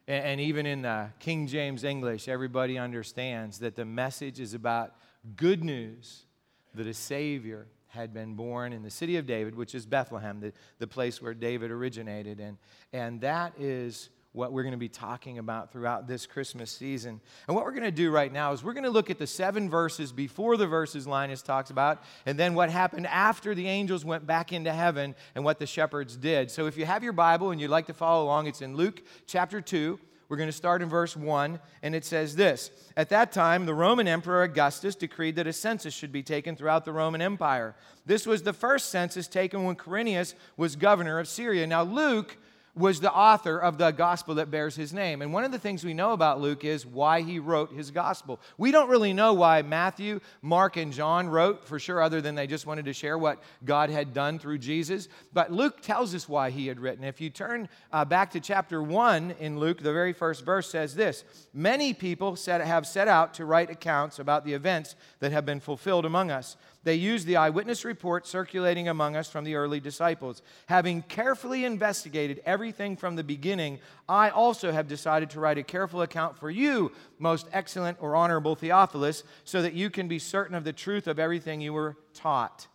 And, 0.07 0.25
and 0.25 0.41
even 0.41 0.65
in 0.65 0.83
the 0.83 1.09
King 1.19 1.47
James 1.47 1.83
English, 1.83 2.27
everybody 2.27 2.77
understands 2.77 3.59
that 3.59 3.75
the 3.75 3.85
message 3.85 4.39
is 4.39 4.53
about 4.53 4.95
good 5.35 5.63
news 5.63 6.25
that 6.73 6.88
a 6.88 6.93
Savior 6.93 7.67
had 7.88 8.13
been 8.13 8.35
born 8.35 8.71
in 8.71 8.83
the 8.83 8.89
city 8.89 9.17
of 9.17 9.25
David, 9.25 9.55
which 9.55 9.75
is 9.75 9.85
Bethlehem, 9.85 10.39
the, 10.39 10.53
the 10.79 10.88
place 10.88 11.21
where 11.21 11.33
David 11.33 11.71
originated. 11.71 12.39
And, 12.39 12.57
and 12.93 13.19
that 13.21 13.53
is 13.59 14.09
what 14.33 14.53
we're 14.53 14.63
going 14.63 14.71
to 14.71 14.77
be 14.77 14.89
talking 14.89 15.39
about 15.39 15.71
throughout 15.71 16.07
this 16.07 16.25
Christmas 16.25 16.71
season. 16.71 17.19
And 17.47 17.55
what 17.55 17.65
we're 17.65 17.71
going 17.71 17.83
to 17.83 17.91
do 17.91 18.11
right 18.11 18.31
now 18.31 18.53
is 18.53 18.63
we're 18.63 18.73
going 18.73 18.85
to 18.85 18.89
look 18.89 19.09
at 19.09 19.19
the 19.19 19.27
seven 19.27 19.69
verses 19.69 20.13
before 20.13 20.55
the 20.55 20.67
verses 20.67 21.05
Linus 21.05 21.41
talks 21.41 21.69
about, 21.69 22.01
and 22.25 22.39
then 22.39 22.53
what 22.53 22.69
happened 22.69 23.07
after 23.07 23.53
the 23.53 23.67
angels 23.67 24.05
went 24.05 24.25
back 24.25 24.53
into 24.53 24.71
heaven 24.71 25.15
and 25.35 25.43
what 25.43 25.59
the 25.59 25.65
shepherds 25.65 26.15
did. 26.15 26.50
So 26.50 26.65
if 26.65 26.77
you 26.77 26.85
have 26.85 27.03
your 27.03 27.13
Bible 27.13 27.51
and 27.51 27.59
you'd 27.59 27.71
like 27.71 27.88
to 27.88 27.93
follow 27.93 28.23
along, 28.23 28.47
it's 28.47 28.61
in 28.61 28.75
Luke 28.75 29.03
chapter 29.27 29.59
2. 29.59 30.00
We're 30.29 30.38
going 30.38 30.47
to 30.47 30.53
start 30.53 30.81
in 30.81 30.88
verse 30.88 31.17
1, 31.17 31.59
and 31.83 31.93
it 31.93 32.05
says 32.05 32.38
this 32.38 32.71
At 32.95 33.09
that 33.09 33.33
time, 33.33 33.65
the 33.65 33.73
Roman 33.73 34.07
Emperor 34.07 34.43
Augustus 34.43 34.95
decreed 34.95 35.35
that 35.35 35.45
a 35.45 35.51
census 35.51 35.93
should 35.93 36.13
be 36.13 36.23
taken 36.23 36.55
throughout 36.55 36.85
the 36.85 36.93
Roman 36.93 37.21
Empire. 37.21 37.75
This 38.05 38.25
was 38.25 38.43
the 38.43 38.53
first 38.53 38.91
census 38.91 39.27
taken 39.27 39.65
when 39.65 39.75
Quirinius 39.75 40.35
was 40.55 40.77
governor 40.77 41.19
of 41.19 41.27
Syria. 41.27 41.67
Now, 41.67 41.83
Luke 41.83 42.38
was 42.75 43.00
the 43.00 43.12
author 43.12 43.58
of 43.58 43.78
the 43.78 43.92
gospel 43.92 44.36
that 44.36 44.50
bears 44.50 44.75
his 44.75 44.94
name. 44.94 45.22
And 45.22 45.34
one 45.34 45.44
of 45.44 45.51
the 45.51 45.60
things 45.60 45.84
we 45.84 45.94
know 45.94 46.13
about 46.13 46.40
Luke 46.40 46.63
is 46.63 46.86
why 46.86 47.22
he 47.22 47.40
wrote 47.40 47.74
his 47.74 47.92
gospel. 47.92 48.40
We 48.58 48.72
don't 48.72 48.90
really 48.90 49.13
know 49.13 49.34
why 49.34 49.62
Matthew, 49.62 50.20
Mark, 50.42 50.78
and 50.78 50.94
John 50.94 51.28
wrote 51.28 51.66
for 51.66 51.80
sure, 51.80 52.01
other 52.01 52.22
than 52.22 52.36
they 52.36 52.48
just 52.48 52.66
wanted 52.66 52.86
to 52.86 52.94
share 52.94 53.18
what 53.18 53.42
God 53.66 53.90
had 53.90 54.13
done 54.13 54.40
through 54.40 54.60
Jesus. 54.60 55.10
But 55.34 55.51
Luke 55.51 55.82
tells 55.82 56.16
us 56.16 56.30
why 56.30 56.50
he 56.50 56.68
had 56.68 56.80
written. 56.80 57.04
If 57.04 57.20
you 57.20 57.30
turn 57.30 57.68
uh, 57.92 58.06
back 58.06 58.32
to 58.32 58.40
chapter 58.40 58.82
1 58.82 59.36
in 59.40 59.60
Luke, 59.60 59.80
the 59.80 59.94
very 59.94 60.13
first 60.13 60.46
verse 60.46 60.70
says 60.70 60.96
this 60.96 61.24
Many 61.54 61.94
people 61.94 62.36
set, 62.36 62.62
have 62.62 62.88
set 62.88 63.08
out 63.08 63.34
to 63.36 63.46
write 63.46 63.70
accounts 63.70 64.20
about 64.20 64.46
the 64.46 64.54
events 64.54 64.96
that 65.20 65.32
have 65.32 65.46
been 65.46 65.60
fulfilled 65.60 66.06
among 66.06 66.32
us. 66.32 66.56
They 66.83 66.95
used 66.95 67.27
the 67.27 67.38
eyewitness 67.38 67.85
report 67.85 68.25
circulating 68.25 68.88
among 68.88 69.15
us 69.15 69.29
from 69.29 69.43
the 69.43 69.55
early 69.55 69.79
disciples. 69.79 70.41
Having 70.65 71.03
carefully 71.03 71.63
investigated 71.63 72.41
everything 72.43 72.97
from 72.97 73.15
the 73.15 73.23
beginning, 73.23 73.79
I 74.09 74.29
also 74.29 74.71
have 74.71 74.88
decided 74.88 75.29
to 75.31 75.39
write 75.39 75.59
a 75.59 75.63
careful 75.63 76.01
account 76.01 76.38
for 76.38 76.50
you, 76.50 76.91
most 77.19 77.47
excellent 77.53 77.97
or 78.01 78.15
honorable 78.15 78.55
Theophilus, 78.55 79.23
so 79.43 79.61
that 79.61 79.73
you 79.73 79.91
can 79.91 80.07
be 80.07 80.17
certain 80.17 80.55
of 80.55 80.63
the 80.63 80.73
truth 80.73 81.05
of 81.05 81.19
everything 81.19 81.61
you 81.61 81.73
were 81.73 81.97
taught. 82.15 82.67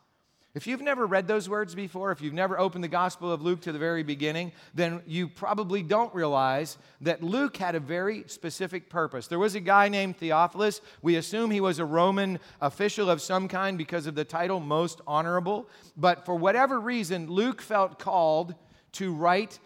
If 0.56 0.66
you've 0.66 0.80
never 0.80 1.06
read 1.06 1.28
those 1.28 1.50
words 1.50 1.74
before, 1.74 2.12
if 2.12 2.22
you've 2.22 2.32
never 2.32 2.58
opened 2.58 2.82
the 2.82 2.88
Gospel 2.88 3.30
of 3.30 3.42
Luke 3.42 3.60
to 3.60 3.72
the 3.72 3.78
very 3.78 4.02
beginning, 4.02 4.52
then 4.72 5.02
you 5.06 5.28
probably 5.28 5.82
don't 5.82 6.14
realize 6.14 6.78
that 7.02 7.22
Luke 7.22 7.58
had 7.58 7.74
a 7.74 7.80
very 7.80 8.24
specific 8.26 8.88
purpose. 8.88 9.26
There 9.26 9.38
was 9.38 9.54
a 9.54 9.60
guy 9.60 9.90
named 9.90 10.16
Theophilus. 10.16 10.80
We 11.02 11.16
assume 11.16 11.50
he 11.50 11.60
was 11.60 11.78
a 11.78 11.84
Roman 11.84 12.38
official 12.62 13.10
of 13.10 13.20
some 13.20 13.48
kind 13.48 13.76
because 13.76 14.06
of 14.06 14.14
the 14.14 14.24
title 14.24 14.58
most 14.58 15.02
honorable. 15.06 15.68
But 15.94 16.24
for 16.24 16.36
whatever 16.36 16.80
reason, 16.80 17.30
Luke 17.30 17.60
felt 17.60 17.98
called 17.98 18.54
to 18.92 19.12
write 19.12 19.58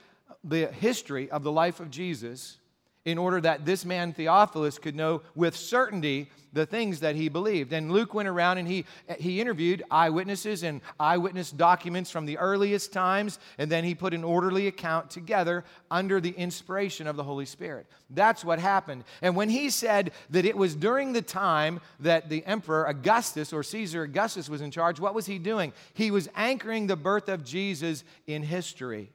the 0.43 0.67
history 0.67 1.31
of 1.31 1.45
the 1.45 1.53
life 1.53 1.79
of 1.79 1.93
Jesus 1.93 2.59
in 3.05 3.19
order 3.19 3.41
that 3.41 3.65
this 3.65 3.85
man 3.85 4.13
Theophilus 4.13 4.79
could 4.79 4.95
know 4.95 5.23
with 5.35 5.57
certainty 5.57 6.31
the 6.53 6.67
things 6.67 7.01
that 7.01 7.17
he 7.17 7.29
believed. 7.29 7.73
And 7.73 7.93
Luke 7.93 8.13
went 8.13 8.29
around 8.29 8.59
and 8.59 8.67
he, 8.67 8.85
he 9.19 9.41
interviewed 9.41 9.83
eyewitnesses 9.91 10.63
and 10.63 10.81
eyewitness 10.99 11.51
documents 11.51 12.11
from 12.11 12.27
the 12.27 12.39
earliest 12.39 12.93
times, 12.93 13.39
and 13.59 13.71
then 13.71 13.85
he 13.85 13.95
put 13.95 14.15
an 14.15 14.25
orderly 14.25 14.67
account 14.67 15.11
together 15.11 15.65
under 15.91 16.21
the 16.21 16.33
inspiration 16.33 17.07
of 17.07 17.17
the 17.17 17.23
Holy 17.23 17.47
Spirit. 17.47 17.87
That's 18.11 18.45
what 18.45 18.59
happened. 18.59 19.05
And 19.23 19.37
when 19.37 19.49
he 19.49 19.71
said 19.71 20.11
that 20.31 20.45
it 20.45 20.57
was 20.57 20.75
during 20.75 21.13
the 21.13 21.23
time 21.23 21.81
that 22.01 22.29
the 22.29 22.45
emperor 22.45 22.85
Augustus 22.87 23.53
or 23.53 23.63
Caesar 23.63 24.03
Augustus 24.03 24.49
was 24.49 24.61
in 24.61 24.71
charge, 24.71 24.99
what 24.99 25.15
was 25.15 25.27
he 25.27 25.39
doing? 25.39 25.73
He 25.95 26.11
was 26.11 26.29
anchoring 26.35 26.87
the 26.87 26.97
birth 26.97 27.29
of 27.29 27.45
Jesus 27.45 28.03
in 28.27 28.43
history. 28.43 29.13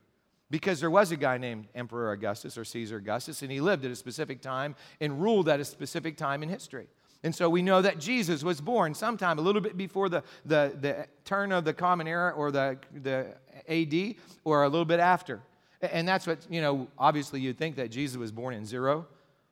Because 0.52 0.80
there 0.80 0.92
was 0.92 1.12
a 1.12 1.18
guy 1.18 1.38
named 1.38 1.68
Emperor 1.74 2.12
Augustus 2.12 2.58
or 2.58 2.64
Caesar 2.66 2.98
Augustus, 2.98 3.42
and 3.42 3.52
he 3.52 3.60
lived 3.62 3.84
at 3.84 3.92
a 3.92 3.96
specific 3.96 4.42
time 4.42 4.76
and 5.02 5.22
ruled 5.22 5.50
at 5.50 5.60
a 5.60 5.66
specific 5.66 6.18
time 6.18 6.44
in 6.44 6.50
history. 6.50 6.88
And 7.24 7.34
so 7.34 7.50
we 7.50 7.64
know 7.64 7.82
that 7.82 8.00
Jesus 8.00 8.44
was 8.44 8.62
born 8.62 8.94
sometime 8.94 9.40
a 9.40 9.42
little 9.42 9.62
bit 9.62 9.76
before 9.76 10.10
the, 10.10 10.24
the, 10.46 10.74
the 10.80 11.08
turn 11.24 11.52
of 11.52 11.66
the 11.66 11.74
Common 11.74 12.08
Era 12.08 12.32
or 12.32 12.52
the, 12.52 12.78
the 12.94 13.34
AD 13.68 14.16
or 14.44 14.64
a 14.64 14.70
little 14.70 14.86
bit 14.86 15.00
after. 15.00 15.42
And 15.82 16.08
that's 16.08 16.28
what, 16.28 16.46
you 16.52 16.62
know, 16.62 16.88
obviously 17.00 17.42
you'd 17.42 17.58
think 17.58 17.78
that 17.78 17.90
Jesus 17.90 18.18
was 18.18 18.32
born 18.32 18.54
in 18.54 18.64
zero, 18.64 19.08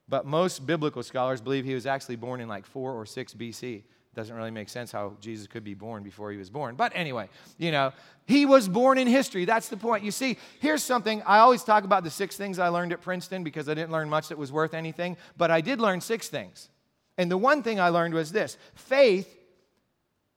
but 0.07 0.27
most 0.27 0.67
biblical 0.67 1.01
scholars 1.01 1.41
believe 1.41 1.65
he 1.65 1.73
was 1.73 1.87
actually 1.87 2.15
born 2.15 2.41
in 2.41 2.47
like 2.47 2.67
4 2.67 2.93
or 2.93 3.07
6 3.07 3.33
BC. 3.33 3.81
Doesn't 4.15 4.35
really 4.35 4.51
make 4.51 4.69
sense 4.69 4.91
how 4.91 5.13
Jesus 5.19 5.47
could 5.47 5.63
be 5.63 5.73
born 5.73 6.03
before 6.03 6.31
he 6.31 6.37
was 6.37 6.49
born. 6.49 6.75
But 6.75 6.91
anyway, 6.93 7.29
you 7.57 7.71
know, 7.71 7.91
he 8.27 8.45
was 8.45 8.67
born 8.67 8.97
in 8.99 9.07
history. 9.07 9.45
That's 9.45 9.69
the 9.69 9.77
point. 9.77 10.03
You 10.03 10.11
see, 10.11 10.37
here's 10.59 10.83
something 10.83 11.23
I 11.25 11.39
always 11.39 11.63
talk 11.63 11.83
about 11.83 12.03
the 12.03 12.11
six 12.11 12.37
things 12.37 12.59
I 12.59 12.67
learned 12.67 12.93
at 12.93 13.01
Princeton 13.01 13.43
because 13.43 13.67
I 13.67 13.73
didn't 13.73 13.91
learn 13.91 14.09
much 14.09 14.27
that 14.27 14.37
was 14.37 14.51
worth 14.51 14.75
anything, 14.75 15.17
but 15.35 15.49
I 15.49 15.61
did 15.61 15.81
learn 15.81 15.99
six 15.99 16.29
things. 16.29 16.69
And 17.17 17.29
the 17.29 17.37
one 17.37 17.63
thing 17.63 17.79
I 17.79 17.89
learned 17.89 18.13
was 18.13 18.31
this 18.31 18.57
faith 18.75 19.35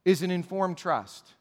is 0.06 0.22
an 0.22 0.30
informed 0.30 0.78
trust. 0.78 1.34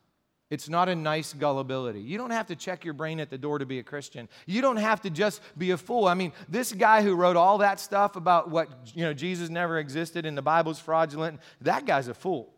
It's 0.51 0.69
not 0.69 0.89
a 0.89 0.95
nice 0.95 1.33
gullibility. 1.33 2.01
You 2.01 2.19
don't 2.19 2.29
have 2.29 2.47
to 2.47 2.55
check 2.55 2.85
your 2.85 2.93
brain 2.93 3.19
at 3.19 3.31
the 3.31 3.37
door 3.37 3.57
to 3.57 3.65
be 3.65 3.79
a 3.79 3.83
Christian. 3.83 4.29
You 4.45 4.61
don't 4.61 4.77
have 4.77 5.01
to 5.01 5.09
just 5.09 5.41
be 5.57 5.71
a 5.71 5.77
fool. 5.77 6.07
I 6.07 6.13
mean, 6.13 6.33
this 6.47 6.71
guy 6.71 7.01
who 7.01 7.15
wrote 7.15 7.35
all 7.35 7.57
that 7.59 7.79
stuff 7.79 8.15
about 8.15 8.51
what, 8.51 8.69
you 8.93 9.03
know, 9.03 9.13
Jesus 9.13 9.49
never 9.49 9.79
existed 9.79 10.25
and 10.25 10.37
the 10.37 10.43
Bible's 10.43 10.79
fraudulent, 10.79 11.39
that 11.61 11.85
guy's 11.85 12.07
a 12.07 12.13
fool. 12.13 12.53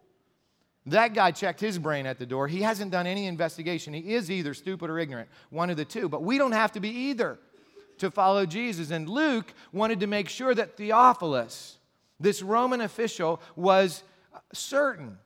That 0.87 1.13
guy 1.13 1.31
checked 1.31 1.61
his 1.61 1.79
brain 1.79 2.05
at 2.05 2.17
the 2.17 2.25
door. 2.25 2.47
He 2.47 2.61
hasn't 2.61 2.91
done 2.91 3.07
any 3.07 3.25
investigation. 3.25 3.93
He 3.93 4.13
is 4.13 4.29
either 4.31 4.53
stupid 4.53 4.89
or 4.89 4.99
ignorant, 4.99 5.29
one 5.49 5.69
of 5.69 5.77
the 5.77 5.85
two. 5.85 6.09
But 6.09 6.23
we 6.23 6.37
don't 6.37 6.53
have 6.53 6.73
to 6.73 6.79
be 6.79 6.89
either 6.89 7.39
to 7.99 8.11
follow 8.11 8.45
Jesus. 8.45 8.91
And 8.91 9.09
Luke 9.09 9.53
wanted 9.71 10.01
to 10.01 10.07
make 10.07 10.29
sure 10.29 10.53
that 10.53 10.77
Theophilus, 10.77 11.77
this 12.19 12.41
Roman 12.41 12.81
official 12.81 13.41
was 13.55 14.03
certain 14.53 15.17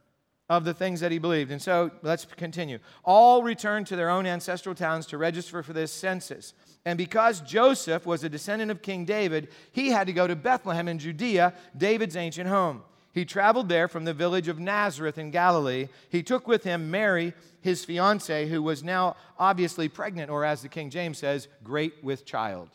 of 0.51 0.65
the 0.65 0.73
things 0.73 0.99
that 0.99 1.13
he 1.13 1.17
believed. 1.17 1.49
And 1.49 1.61
so 1.61 1.91
let's 2.01 2.25
continue. 2.25 2.79
All 3.05 3.41
returned 3.41 3.87
to 3.87 3.95
their 3.95 4.09
own 4.09 4.25
ancestral 4.25 4.75
towns 4.75 5.05
to 5.07 5.17
register 5.17 5.63
for 5.63 5.71
this 5.71 5.93
census. 5.93 6.53
And 6.83 6.97
because 6.97 7.39
Joseph 7.39 8.05
was 8.05 8.25
a 8.25 8.29
descendant 8.29 8.69
of 8.69 8.81
King 8.81 9.05
David, 9.05 9.47
he 9.71 9.91
had 9.91 10.07
to 10.07 10.13
go 10.13 10.27
to 10.27 10.35
Bethlehem 10.35 10.89
in 10.89 10.99
Judea, 10.99 11.53
David's 11.77 12.17
ancient 12.17 12.49
home. 12.49 12.83
He 13.13 13.23
traveled 13.23 13.69
there 13.69 13.87
from 13.87 14.03
the 14.03 14.13
village 14.13 14.49
of 14.49 14.59
Nazareth 14.59 15.17
in 15.17 15.31
Galilee. 15.31 15.87
He 16.09 16.21
took 16.21 16.49
with 16.49 16.65
him 16.65 16.91
Mary, 16.91 17.33
his 17.61 17.85
fiancee, 17.85 18.49
who 18.49 18.61
was 18.61 18.83
now 18.83 19.15
obviously 19.39 19.87
pregnant, 19.87 20.29
or 20.29 20.43
as 20.43 20.61
the 20.61 20.67
King 20.67 20.89
James 20.89 21.17
says, 21.17 21.47
great 21.63 22.03
with 22.03 22.25
child. 22.25 22.67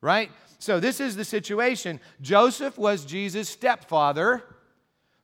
Right? 0.00 0.30
So, 0.58 0.80
this 0.80 0.98
is 0.98 1.14
the 1.14 1.24
situation. 1.24 2.00
Joseph 2.22 2.78
was 2.78 3.04
Jesus' 3.04 3.50
stepfather. 3.50 4.42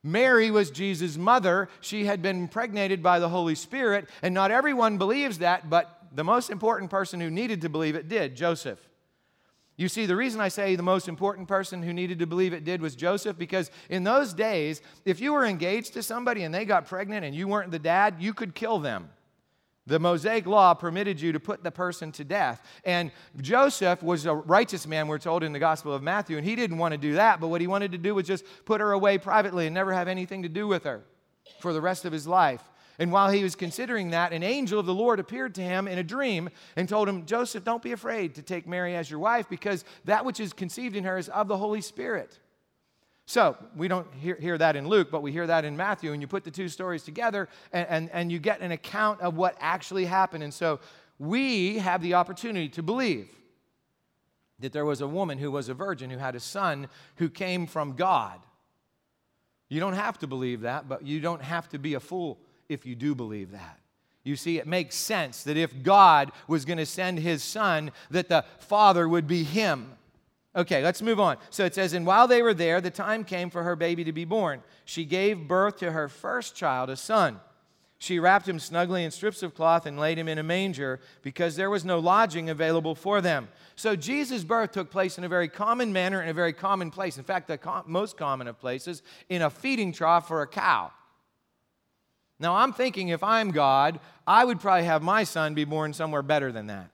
Mary 0.03 0.49
was 0.49 0.71
Jesus' 0.71 1.17
mother. 1.17 1.67
She 1.81 2.05
had 2.05 2.21
been 2.21 2.37
impregnated 2.37 3.03
by 3.03 3.19
the 3.19 3.29
Holy 3.29 3.55
Spirit, 3.55 4.09
and 4.21 4.33
not 4.33 4.51
everyone 4.51 4.97
believes 4.97 5.39
that, 5.39 5.69
but 5.69 6.07
the 6.13 6.23
most 6.23 6.49
important 6.49 6.89
person 6.89 7.19
who 7.19 7.29
needed 7.29 7.61
to 7.61 7.69
believe 7.69 7.95
it 7.95 8.07
did 8.07 8.35
Joseph. 8.35 8.79
You 9.75 9.87
see, 9.87 10.05
the 10.05 10.15
reason 10.15 10.41
I 10.41 10.49
say 10.49 10.75
the 10.75 10.83
most 10.83 11.07
important 11.07 11.47
person 11.47 11.81
who 11.83 11.93
needed 11.93 12.19
to 12.19 12.27
believe 12.27 12.51
it 12.51 12.65
did 12.65 12.81
was 12.81 12.95
Joseph, 12.95 13.37
because 13.37 13.71
in 13.89 14.03
those 14.03 14.33
days, 14.33 14.81
if 15.05 15.21
you 15.21 15.31
were 15.31 15.45
engaged 15.45 15.93
to 15.93 16.03
somebody 16.03 16.43
and 16.43 16.53
they 16.53 16.65
got 16.65 16.85
pregnant 16.85 17.25
and 17.25 17.33
you 17.33 17.47
weren't 17.47 17.71
the 17.71 17.79
dad, 17.79 18.15
you 18.19 18.33
could 18.33 18.53
kill 18.55 18.79
them. 18.79 19.09
The 19.89 19.99
Mosaic 19.99 20.45
law 20.45 20.75
permitted 20.75 21.19
you 21.19 21.31
to 21.31 21.39
put 21.39 21.63
the 21.63 21.71
person 21.71 22.11
to 22.13 22.23
death. 22.23 22.63
And 22.85 23.11
Joseph 23.41 24.03
was 24.03 24.27
a 24.27 24.35
righteous 24.35 24.85
man, 24.85 25.07
we're 25.07 25.17
told 25.17 25.43
in 25.43 25.51
the 25.51 25.59
Gospel 25.59 25.93
of 25.93 26.03
Matthew, 26.03 26.37
and 26.37 26.45
he 26.45 26.55
didn't 26.55 26.77
want 26.77 26.91
to 26.91 26.97
do 26.97 27.13
that, 27.13 27.39
but 27.39 27.47
what 27.47 27.59
he 27.59 27.65
wanted 27.65 27.91
to 27.93 27.97
do 27.97 28.13
was 28.13 28.27
just 28.27 28.45
put 28.65 28.81
her 28.81 28.91
away 28.91 29.17
privately 29.17 29.65
and 29.65 29.73
never 29.73 29.91
have 29.91 30.07
anything 30.07 30.43
to 30.43 30.49
do 30.49 30.67
with 30.67 30.83
her 30.83 31.01
for 31.59 31.73
the 31.73 31.81
rest 31.81 32.05
of 32.05 32.13
his 32.13 32.27
life. 32.27 32.61
And 32.99 33.11
while 33.11 33.31
he 33.31 33.41
was 33.41 33.55
considering 33.55 34.11
that, 34.11 34.31
an 34.31 34.43
angel 34.43 34.79
of 34.79 34.85
the 34.85 34.93
Lord 34.93 35.19
appeared 35.19 35.55
to 35.55 35.61
him 35.61 35.87
in 35.87 35.97
a 35.97 36.03
dream 36.03 36.51
and 36.75 36.87
told 36.87 37.09
him, 37.09 37.25
Joseph, 37.25 37.63
don't 37.63 37.81
be 37.81 37.93
afraid 37.93 38.35
to 38.35 38.43
take 38.43 38.67
Mary 38.67 38.95
as 38.95 39.09
your 39.09 39.19
wife 39.19 39.49
because 39.49 39.85
that 40.05 40.23
which 40.23 40.39
is 40.39 40.53
conceived 40.53 40.95
in 40.95 41.03
her 41.05 41.17
is 41.17 41.29
of 41.29 41.47
the 41.47 41.57
Holy 41.57 41.81
Spirit. 41.81 42.37
So 43.29 43.55
we 43.75 43.87
don't 43.87 44.11
hear, 44.15 44.35
hear, 44.37 44.57
that 44.57 44.75
in 44.75 44.87
Luke, 44.87 45.11
but 45.11 45.21
we 45.21 45.31
hear 45.31 45.45
that 45.45 45.63
in 45.63 45.77
Matthew, 45.77 46.13
and 46.13 46.19
you 46.19 46.27
put 46.27 46.43
the 46.43 46.49
two 46.49 46.67
stories 46.67 47.03
together 47.03 47.47
and, 47.71 47.87
and, 47.87 48.09
and 48.11 48.31
you 48.31 48.39
get 48.39 48.59
an 48.59 48.71
account 48.71 49.21
of 49.21 49.37
what 49.37 49.55
actually 49.59 50.05
happened. 50.05 50.43
And 50.43 50.51
so 50.51 50.79
we 51.19 51.77
have 51.77 52.01
the 52.01 52.15
opportunity 52.15 52.69
to 52.69 52.81
believe 52.81 53.29
that 54.57 54.73
there 54.73 54.83
was 54.83 55.01
a 55.01 55.07
woman 55.07 55.37
who 55.37 55.51
was 55.51 55.69
a 55.69 55.75
virgin 55.75 56.09
who 56.09 56.17
had 56.17 56.33
a 56.33 56.39
son 56.39 56.87
who 57.17 57.29
came 57.29 57.67
from 57.67 57.95
God. 57.95 58.39
You 59.69 59.79
don't 59.79 59.93
have 59.93 60.17
to 60.17 60.27
believe 60.27 60.61
that, 60.61 60.89
but 60.89 61.05
you 61.05 61.19
don't 61.19 61.43
have 61.43 61.69
to 61.69 61.77
be 61.77 61.93
a 61.93 61.99
fool 61.99 62.39
if 62.67 62.83
you 62.83 62.95
do 62.95 63.13
believe 63.13 63.51
that. 63.51 63.79
You 64.23 64.37
see, 64.37 64.57
it 64.57 64.65
makes 64.65 64.95
sense 64.95 65.43
that 65.43 65.55
if 65.55 65.83
God 65.83 66.31
was 66.47 66.65
going 66.65 66.79
to 66.79 66.85
send 66.87 67.19
his 67.19 67.43
son, 67.43 67.91
that 68.09 68.27
the 68.27 68.43
father 68.57 69.07
would 69.07 69.27
be 69.27 69.43
him. 69.43 69.91
Okay, 70.55 70.83
let's 70.83 71.01
move 71.01 71.19
on. 71.19 71.37
So 71.51 71.65
it 71.65 71.75
says, 71.75 71.93
And 71.93 72.05
while 72.05 72.27
they 72.27 72.41
were 72.41 72.53
there, 72.53 72.81
the 72.81 72.89
time 72.89 73.23
came 73.23 73.49
for 73.49 73.63
her 73.63 73.75
baby 73.75 74.03
to 74.03 74.11
be 74.11 74.25
born. 74.25 74.63
She 74.83 75.05
gave 75.05 75.47
birth 75.47 75.77
to 75.77 75.91
her 75.91 76.07
first 76.07 76.55
child, 76.55 76.89
a 76.89 76.95
son. 76.95 77.39
She 78.01 78.17
wrapped 78.17 78.47
him 78.47 78.59
snugly 78.59 79.03
in 79.03 79.11
strips 79.11 79.43
of 79.43 79.53
cloth 79.53 79.85
and 79.85 79.99
laid 79.99 80.17
him 80.17 80.29
in 80.29 80.37
a 80.37 80.43
manger 80.43 81.01
because 81.21 81.57
there 81.57 81.69
was 81.69 81.83
no 81.83 81.99
lodging 81.99 82.49
available 82.49 82.95
for 82.95 83.19
them. 83.19 83.49
So 83.75 83.97
Jesus' 83.97 84.45
birth 84.45 84.71
took 84.71 84.89
place 84.89 85.17
in 85.17 85.25
a 85.25 85.29
very 85.29 85.49
common 85.49 85.91
manner, 85.91 86.21
in 86.21 86.29
a 86.29 86.33
very 86.33 86.53
common 86.53 86.91
place. 86.91 87.17
In 87.17 87.25
fact, 87.25 87.49
the 87.49 87.57
com- 87.57 87.83
most 87.87 88.15
common 88.15 88.47
of 88.47 88.57
places, 88.57 89.03
in 89.27 89.41
a 89.41 89.49
feeding 89.49 89.91
trough 89.91 90.29
for 90.29 90.41
a 90.41 90.47
cow. 90.47 90.91
Now, 92.39 92.55
I'm 92.55 92.71
thinking 92.71 93.09
if 93.09 93.21
I'm 93.21 93.51
God, 93.51 93.99
I 94.25 94.45
would 94.45 94.61
probably 94.61 94.85
have 94.85 95.03
my 95.03 95.25
son 95.25 95.53
be 95.53 95.65
born 95.65 95.91
somewhere 95.91 96.21
better 96.21 96.53
than 96.53 96.67
that. 96.67 96.89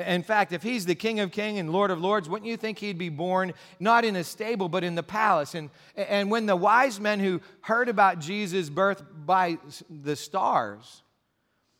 In 0.00 0.22
fact, 0.22 0.52
if 0.52 0.62
he's 0.62 0.86
the 0.86 0.94
King 0.94 1.20
of 1.20 1.32
Kings 1.32 1.58
and 1.58 1.72
Lord 1.72 1.90
of 1.90 2.00
Lords, 2.00 2.28
wouldn't 2.28 2.48
you 2.48 2.56
think 2.56 2.78
he'd 2.78 2.98
be 2.98 3.08
born 3.08 3.52
not 3.78 4.04
in 4.04 4.16
a 4.16 4.24
stable, 4.24 4.68
but 4.68 4.84
in 4.84 4.94
the 4.94 5.02
palace? 5.02 5.54
And, 5.54 5.70
and 5.96 6.30
when 6.30 6.46
the 6.46 6.56
wise 6.56 6.98
men 6.98 7.20
who 7.20 7.40
heard 7.62 7.88
about 7.88 8.18
Jesus' 8.18 8.70
birth 8.70 9.02
by 9.24 9.58
the 9.88 10.16
stars, 10.16 11.02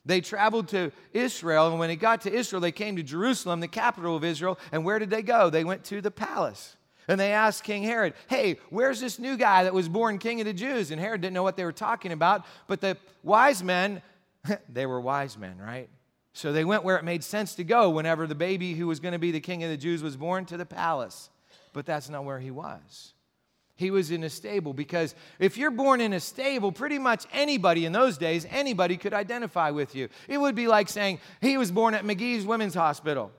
they 0.05 0.21
traveled 0.21 0.69
to 0.69 0.93
Israel, 1.13 1.69
and 1.69 1.79
when 1.79 1.89
they 1.89 1.97
got 1.97 2.23
to 2.23 2.33
Israel, 2.33 2.61
they 2.61 2.73
came 2.73 2.97
to 2.97 3.03
Jerusalem, 3.03 3.61
the 3.61 3.69
capital 3.69 4.17
of 4.17 4.25
Israel, 4.25 4.59
and 4.73 4.85
where 4.85 4.99
did 4.99 5.11
they 5.11 5.23
go? 5.23 5.51
They 5.51 5.65
went 5.65 5.85
to 5.85 6.01
the 6.01 6.11
palace. 6.11 6.77
And 7.07 7.19
they 7.19 7.33
asked 7.33 7.65
King 7.65 7.83
Herod, 7.83 8.15
Hey, 8.29 8.59
where's 8.71 9.01
this 9.01 9.19
new 9.19 9.37
guy 9.37 9.65
that 9.65 9.75
was 9.75 9.89
born 9.89 10.19
king 10.19 10.41
of 10.41 10.47
the 10.47 10.53
Jews? 10.53 10.91
And 10.91 11.01
Herod 11.01 11.21
didn't 11.21 11.35
know 11.35 11.43
what 11.43 11.57
they 11.57 11.65
were 11.65 11.73
talking 11.73 12.13
about, 12.13 12.47
but 12.69 12.81
the 12.81 12.97
wise 13.23 13.65
men, 13.65 14.01
they 14.69 14.87
were 14.87 15.01
wise 15.01 15.37
men, 15.37 15.59
right? 15.59 15.89
So 16.33 16.53
they 16.53 16.65
went 16.65 16.85
where 16.85 16.97
it 16.97 17.05
made 17.05 17.25
sense 17.25 17.55
to 17.57 17.65
go 17.65 17.91
whenever 17.91 18.27
the 18.27 18.35
baby 18.35 18.75
who 18.75 18.87
was 18.87 19.01
going 19.01 19.13
to 19.13 19.19
be 19.19 19.33
the 19.33 19.41
king 19.41 19.65
of 19.65 19.71
the 19.71 19.77
Jews 19.77 20.03
was 20.03 20.17
born 20.17 20.45
to 20.47 20.57
the 20.57 20.67
palace. 20.67 21.31
But 21.73 21.87
that's 21.87 22.09
not 22.09 22.25
where 22.25 22.39
he 22.39 22.51
was. 22.51 23.15
He 23.77 23.91
was 23.91 24.11
in 24.11 24.25
a 24.25 24.31
stable 24.31 24.75
because 24.75 25.15
if 25.39 25.57
you're 25.57 25.71
born 25.71 26.03
in 26.03 26.13
a 26.13 26.21
stable, 26.21 26.71
pretty 26.71 26.99
much 26.99 27.25
anybody 27.33 27.87
in 27.87 27.93
those 27.93 28.19
days, 28.19 28.47
anybody 28.51 28.99
could 28.99 29.15
identify 29.15 29.71
with 29.71 29.95
you. 29.95 30.09
It 30.29 30.39
would 30.39 30.55
be 30.55 30.69
like 30.69 30.89
saying 30.89 31.19
he 31.41 31.57
was 31.57 31.73
born 31.73 31.95
at 31.95 32.05
Magee's 32.05 32.45
Women's 32.45 32.75
Hospital. 32.75 33.33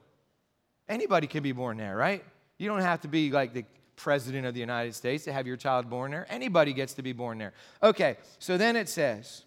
Anybody 0.90 1.28
can 1.28 1.44
be 1.44 1.52
born 1.52 1.78
there, 1.78 1.96
right? 1.96 2.26
You 2.58 2.68
don't 2.68 2.82
have 2.82 3.02
to 3.02 3.08
be 3.08 3.30
like 3.30 3.54
the 3.54 3.66
president 3.96 4.48
of 4.48 4.56
the 4.56 4.60
United 4.60 4.96
States 4.96 5.26
to 5.26 5.34
have 5.34 5.46
your 5.46 5.58
child 5.58 5.90
born 5.90 6.10
there. 6.10 6.26
Anybody 6.28 6.74
gets 6.74 6.96
to 6.96 7.04
be 7.04 7.14
born 7.14 7.38
there. 7.38 7.54
Okay, 7.84 8.18
so 8.40 8.58
then 8.58 8.76
it 8.76 8.90
says, 8.90 9.44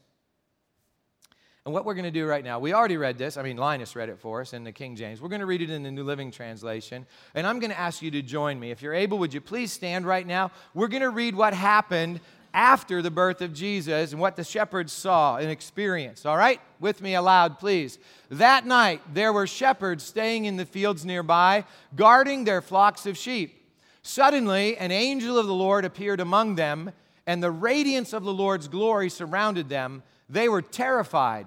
and 1.65 1.73
what 1.73 1.87
we're 1.87 1.95
going 1.95 2.05
to 2.05 2.11
do 2.11 2.27
right 2.27 2.45
now, 2.45 2.59
we 2.59 2.75
already 2.75 2.99
read 2.99 3.17
this. 3.17 3.39
I 3.39 3.43
mean, 3.43 3.57
Linus 3.57 3.97
read 3.97 4.11
it 4.11 4.19
for 4.19 4.43
us 4.43 4.53
in 4.53 4.65
the 4.65 4.73
King 4.73 4.97
James. 4.97 5.23
We're 5.23 5.31
going 5.31 5.41
to 5.41 5.47
read 5.47 5.63
it 5.63 5.71
in 5.71 5.83
the 5.83 5.91
New 5.91 6.05
Living 6.05 6.31
Translation. 6.31 7.07
And 7.35 7.47
I'm 7.47 7.59
going 7.59 7.71
to 7.71 7.79
ask 7.79 8.03
you 8.03 8.11
to 8.11 8.21
join 8.21 8.61
me. 8.61 8.71
If 8.71 8.83
you're 8.83 8.93
able, 8.93 9.19
would 9.19 9.33
you 9.33 9.41
please 9.41 9.73
stand 9.73 10.05
right 10.05 10.27
now? 10.27 10.51
We're 10.75 10.89
going 10.89 11.03
to 11.03 11.09
read 11.09 11.35
what 11.35 11.55
happened 11.55 12.21
after 12.53 13.01
the 13.01 13.11
birth 13.11 13.41
of 13.41 13.55
Jesus 13.55 14.13
and 14.13 14.21
what 14.21 14.37
the 14.37 14.45
shepherds 14.45 14.93
saw 14.93 15.39
and 15.39 15.51
experienced. 15.51 16.27
All 16.27 16.37
right? 16.37 16.61
With 16.81 17.01
me 17.01 17.15
aloud, 17.15 17.59
please. 17.59 17.99
That 18.29 18.67
night, 18.67 19.01
there 19.15 19.33
were 19.33 19.47
shepherds 19.47 20.05
staying 20.05 20.45
in 20.45 20.59
the 20.59 20.67
fields 20.67 21.07
nearby, 21.07 21.65
guarding 21.97 22.45
their 22.45 22.61
flocks 22.61 23.07
of 23.07 23.17
sheep. 23.17 23.61
Suddenly, 24.03 24.77
an 24.77 24.93
angel 24.93 25.39
of 25.39 25.47
the 25.47 25.55
Lord 25.55 25.87
appeared 25.87 26.21
among 26.21 26.57
them, 26.57 26.93
and 27.27 27.43
the 27.43 27.51
radiance 27.51 28.13
of 28.13 28.23
the 28.23 28.35
Lord's 28.35 28.69
glory 28.69 29.09
surrounded 29.09 29.71
them. 29.71 30.03
They 30.29 30.49
were 30.49 30.63
terrified, 30.63 31.47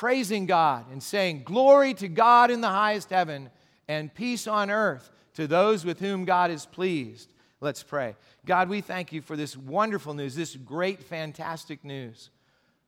praising 0.00 0.46
God 0.46 0.86
and 0.90 1.02
saying, 1.02 1.42
Glory 1.44 1.92
to 1.92 2.08
God 2.08 2.50
in 2.50 2.62
the 2.62 2.68
highest 2.68 3.10
heaven, 3.10 3.50
and 3.86 4.12
peace 4.14 4.46
on 4.46 4.70
earth 4.70 5.10
to 5.34 5.46
those 5.46 5.84
with 5.84 6.00
whom 6.00 6.24
God 6.24 6.50
is 6.50 6.64
pleased. 6.64 7.30
Let's 7.60 7.82
pray. 7.82 8.16
God, 8.46 8.70
we 8.70 8.80
thank 8.80 9.12
you 9.12 9.20
for 9.20 9.36
this 9.36 9.54
wonderful 9.54 10.14
news, 10.14 10.34
this 10.34 10.56
great, 10.56 11.02
fantastic 11.02 11.84
news 11.84 12.30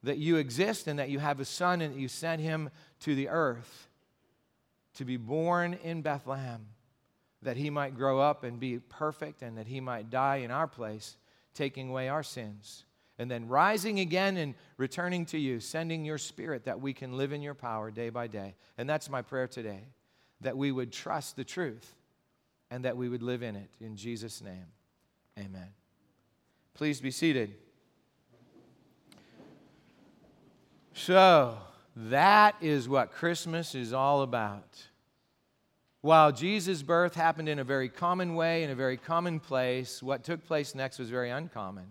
that 0.03 0.17
you 0.17 0.37
exist 0.37 0.87
and 0.87 0.99
that 0.99 1.11
you 1.11 1.19
have 1.19 1.39
a 1.39 1.45
son 1.45 1.83
and 1.83 1.95
that 1.95 2.01
you 2.01 2.09
sent 2.09 2.41
him 2.41 2.71
to 3.01 3.15
the 3.15 3.29
earth 3.29 3.91
to 4.95 5.05
be 5.05 5.19
born 5.19 5.75
in 5.85 6.01
Bethlehem 6.01 6.65
that 7.43 7.59
he 7.59 7.69
might 7.69 7.95
grow 7.95 8.21
up 8.21 8.43
and 8.43 8.59
be 8.59 8.79
perfect 8.79 9.43
and 9.43 9.59
that 9.59 9.67
he 9.67 9.81
might 9.81 10.09
die 10.09 10.37
in 10.37 10.51
our 10.51 10.67
place, 10.67 11.19
taking 11.53 11.91
away 11.91 12.09
our 12.09 12.23
sins. 12.23 12.85
And 13.19 13.31
then 13.31 13.47
rising 13.47 14.01
again 14.01 14.37
and 14.37 14.55
returning 14.79 15.27
to 15.27 15.39
you, 15.39 15.61
sending 15.61 16.05
your 16.05 16.19
spirit 16.19 16.65
that 16.65 16.81
we 16.81 16.93
can 16.93 17.17
live 17.17 17.33
in 17.33 17.43
your 17.43 17.55
power 17.55 17.91
day 17.91 18.09
by 18.09 18.27
day. 18.27 18.55
And 18.79 18.89
that's 18.89 19.11
my 19.11 19.23
prayer 19.23 19.47
today 19.47 19.89
that 20.41 20.57
we 20.57 20.73
would 20.73 20.93
trust 20.93 21.37
the 21.37 21.45
truth 21.45 21.95
and 22.71 22.85
that 22.85 22.97
we 22.97 23.09
would 23.09 23.23
live 23.23 23.43
in 23.43 23.55
it. 23.55 23.71
In 23.81 23.97
Jesus' 23.97 24.43
name, 24.43 24.67
amen. 25.39 25.69
Please 26.75 27.01
be 27.01 27.11
seated. 27.11 27.55
So, 30.95 31.57
that 31.95 32.57
is 32.61 32.89
what 32.89 33.13
Christmas 33.13 33.75
is 33.75 33.93
all 33.93 34.23
about. 34.23 34.83
While 36.01 36.33
Jesus' 36.33 36.83
birth 36.83 37.15
happened 37.15 37.49
in 37.49 37.59
a 37.59 37.65
very 37.65 37.89
common 37.89 38.35
way, 38.35 38.65
in 38.65 38.71
a 38.71 38.75
very 38.75 38.97
common 38.97 39.39
place, 39.39 40.03
what 40.03 40.25
took 40.25 40.45
place 40.45 40.75
next 40.75 40.99
was 40.99 41.11
very 41.11 41.31
uncommon. 41.31 41.87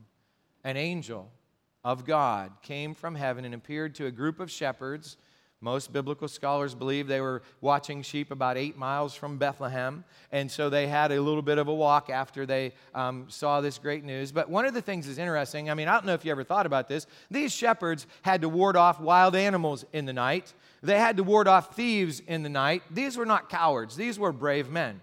An 0.64 0.78
angel 0.78 1.32
of 1.84 2.06
God 2.06 2.52
came 2.62 2.94
from 2.94 3.16
heaven 3.16 3.46
and 3.46 3.54
appeared 3.54 3.96
to 3.96 4.06
a 4.06 4.12
group 4.12 4.40
of 4.40 4.52
shepherds 4.52 5.18
most 5.64 5.94
biblical 5.94 6.28
scholars 6.28 6.74
believe 6.74 7.08
they 7.08 7.22
were 7.22 7.44
watching 7.62 8.02
sheep 8.02 8.32
about 8.32 8.58
eight 8.58 8.78
miles 8.78 9.14
from 9.14 9.38
Bethlehem, 9.38 10.04
and 10.32 10.50
so 10.50 10.72
they 10.72 10.88
had 10.88 11.12
a 11.12 11.22
little 11.22 11.44
bit 11.44 11.60
of 11.60 11.68
a 11.68 11.74
walk 11.74 12.10
after 12.10 12.48
they 12.48 12.74
um, 12.96 13.28
saw 13.30 13.62
this 13.62 13.78
great 13.78 14.04
news. 14.04 14.32
But 14.32 14.50
one 14.50 14.66
of 14.66 14.74
the 14.74 14.82
things 14.82 15.08
is 15.08 15.20
interesting. 15.20 15.70
I 15.70 15.76
mean, 15.76 15.88
I 15.88 15.94
don't 15.94 16.08
know 16.08 16.16
if 16.16 16.26
you 16.26 16.32
ever 16.32 16.44
thought 16.44 16.66
about 16.66 16.88
this. 16.88 17.06
These 17.30 17.54
shepherds 17.54 18.08
had 18.24 18.42
to 18.42 18.50
ward 18.50 18.76
off 18.76 19.00
wild 19.00 19.36
animals 19.36 19.86
in 19.94 20.06
the 20.06 20.14
night, 20.14 20.52
they 20.82 20.98
had 20.98 21.18
to 21.18 21.24
ward 21.24 21.48
off 21.48 21.76
thieves 21.76 22.22
in 22.22 22.42
the 22.42 22.50
night. 22.50 22.82
These 22.90 23.16
were 23.16 23.28
not 23.28 23.48
cowards, 23.48 23.96
these 23.96 24.18
were 24.18 24.32
brave 24.32 24.68
men. 24.68 25.00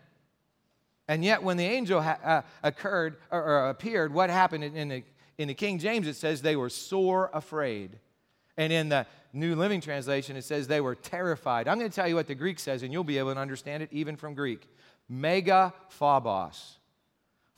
And 1.06 1.24
yet, 1.24 1.42
when 1.42 1.56
the 1.56 1.64
angel 1.64 2.02
ha- 2.02 2.18
uh, 2.22 2.42
occurred 2.62 3.16
or, 3.30 3.42
or, 3.42 3.68
appeared, 3.70 4.12
what 4.12 4.28
happened 4.28 4.64
in 4.64 4.88
the, 4.88 5.04
in 5.38 5.48
the 5.48 5.54
King 5.54 5.78
James? 5.78 6.06
It 6.06 6.16
says 6.16 6.42
they 6.42 6.56
were 6.56 6.68
sore 6.68 7.30
afraid. 7.32 7.98
And 8.56 8.72
in 8.72 8.88
the 8.88 9.06
New 9.32 9.54
Living 9.54 9.80
Translation, 9.80 10.36
it 10.36 10.44
says 10.44 10.66
they 10.66 10.80
were 10.80 10.96
terrified. 10.96 11.68
I'm 11.68 11.78
going 11.78 11.90
to 11.90 11.94
tell 11.94 12.08
you 12.08 12.16
what 12.16 12.26
the 12.26 12.34
Greek 12.34 12.58
says, 12.58 12.82
and 12.82 12.92
you'll 12.92 13.04
be 13.04 13.18
able 13.18 13.32
to 13.34 13.40
understand 13.40 13.82
it 13.82 13.88
even 13.92 14.16
from 14.16 14.34
Greek. 14.34 14.68
Mega 15.08 15.72
phobos. 15.88 16.78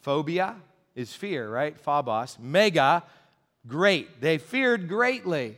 Phobia 0.01 0.57
is 0.95 1.12
fear, 1.12 1.49
right? 1.49 1.79
Phobos. 1.79 2.38
Mega, 2.38 3.03
great. 3.66 4.21
They 4.21 4.38
feared 4.38 4.88
greatly. 4.88 5.57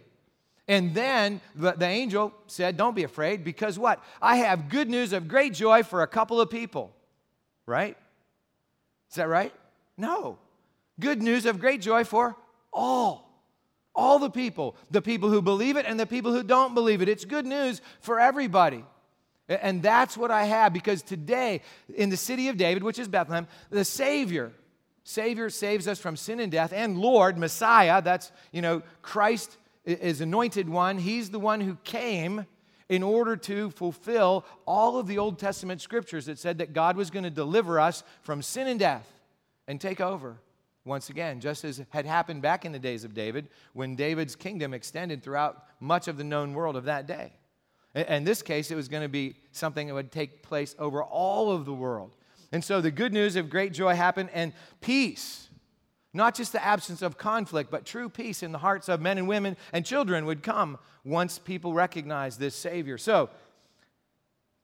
And 0.69 0.95
then 0.95 1.41
the, 1.55 1.73
the 1.73 1.87
angel 1.87 2.33
said, 2.47 2.77
Don't 2.77 2.95
be 2.95 3.05
afraid, 3.05 3.45
because 3.45 3.79
what? 3.79 4.03
I 4.21 4.37
have 4.37 4.69
good 4.69 4.89
news 4.89 5.13
of 5.13 5.29
great 5.29 5.55
joy 5.55 5.83
for 5.83 6.03
a 6.03 6.07
couple 6.07 6.41
of 6.41 6.51
people. 6.51 6.95
Right? 7.67 7.97
Is 9.11 9.17
that 9.17 9.29
right? 9.29 9.53
No. 9.97 10.39
Good 11.03 11.21
news 11.21 11.47
of 11.47 11.59
great 11.59 11.81
joy 11.81 12.05
for 12.05 12.37
all. 12.73 13.29
All 13.93 14.21
the 14.21 14.31
people, 14.31 14.77
the 14.89 15.03
people 15.03 15.31
who 15.31 15.43
believe 15.43 15.77
it 15.77 15.85
and 15.85 15.99
the 15.99 16.07
people 16.07 16.33
who 16.33 16.45
don't 16.45 16.75
believe 16.75 17.03
it. 17.03 17.09
It's 17.09 17.25
good 17.25 17.45
news 17.45 17.83
for 18.01 18.21
everybody. 18.21 18.85
And 19.49 19.83
that's 19.83 20.17
what 20.17 20.31
I 20.31 20.45
have 20.45 20.73
because 20.73 21.03
today, 21.03 21.63
in 21.93 22.09
the 22.09 22.17
city 22.17 22.49
of 22.49 22.57
David, 22.57 22.85
which 22.85 23.01
is 23.01 23.09
Bethlehem, 23.09 23.49
the 23.69 23.85
Savior, 23.85 24.53
Savior 25.03 25.51
saves 25.51 25.89
us 25.89 25.99
from 25.99 26.17
sin 26.17 26.39
and 26.39 26.53
death, 26.53 26.73
and 26.73 26.97
Lord, 26.97 27.37
Messiah, 27.37 28.01
that's, 28.01 28.31
you 28.53 28.63
know, 28.63 28.83
Christ 29.03 29.59
is 29.85 30.21
anointed 30.21 30.69
one. 30.69 30.99
He's 30.99 31.31
the 31.31 31.41
one 31.41 31.61
who 31.61 31.77
came 31.83 32.47
in 32.89 33.03
order 33.03 33.37
to 33.39 33.71
fulfill 33.71 34.45
all 34.67 34.99
of 34.99 35.09
the 35.09 35.19
Old 35.19 35.41
Testament 35.41 35.81
scriptures 35.81 36.27
that 36.27 36.39
said 36.39 36.59
that 36.59 36.73
God 36.73 36.97
was 36.97 37.11
going 37.11 37.25
to 37.25 37.31
deliver 37.31 37.81
us 37.81 38.05
from 38.21 38.41
sin 38.41 38.69
and 38.69 38.79
death 38.79 39.13
and 39.67 39.81
take 39.81 40.01
over 40.01 40.39
once 40.85 41.11
again, 41.11 41.41
just 41.41 41.65
as 41.65 41.81
had 41.91 42.07
happened 42.07 42.43
back 42.43 42.65
in 42.65 42.73
the 42.73 42.79
days 42.79 43.05
of 43.05 43.15
David, 43.15 43.49
when 43.73 43.95
David's 43.95 44.35
kingdom 44.35 44.75
extended 44.75 45.23
throughout 45.23 45.65
much 45.81 46.09
of 46.09 46.17
the 46.17 46.25
known 46.25 46.55
world 46.55 46.77
of 46.77 46.85
that 46.85 47.07
day. 47.07 47.33
In 47.95 48.25
this 48.25 48.43
case, 48.43 48.71
it 48.71 48.75
was 48.75 48.89
going 48.89 49.03
to 49.03 49.09
be 49.09 49.37
something 49.53 49.87
that 49.87 49.95
would 49.95 50.11
take 50.11 50.43
place 50.43 50.75
over 50.79 51.03
all 51.03 51.53
of 51.53 51.67
the 51.67 51.75
world. 51.75 52.17
And 52.51 52.65
so 52.65 52.81
the 52.81 52.91
good 52.91 53.13
news 53.13 53.37
of 53.37 53.49
great 53.49 53.73
joy 53.73 53.95
happened, 53.95 54.31
and 54.33 54.53
peace, 54.81 55.49
not 56.13 56.35
just 56.35 56.53
the 56.53 56.65
absence 56.65 57.01
of 57.01 57.17
conflict, 57.17 57.71
but 57.71 57.85
true 57.85 58.09
peace 58.09 58.43
in 58.43 58.53
the 58.53 58.59
hearts 58.59 58.89
of 58.89 59.01
men 59.01 59.19
and 59.19 59.29
women 59.29 59.57
and 59.73 59.87
children 59.87 60.27
would 60.27 60.43
come 60.43 60.79
once 61.05 61.39
people 61.39 61.73
recognized 61.73 62.39
this 62.39 62.55
Savior. 62.55 62.99
So 62.99 63.31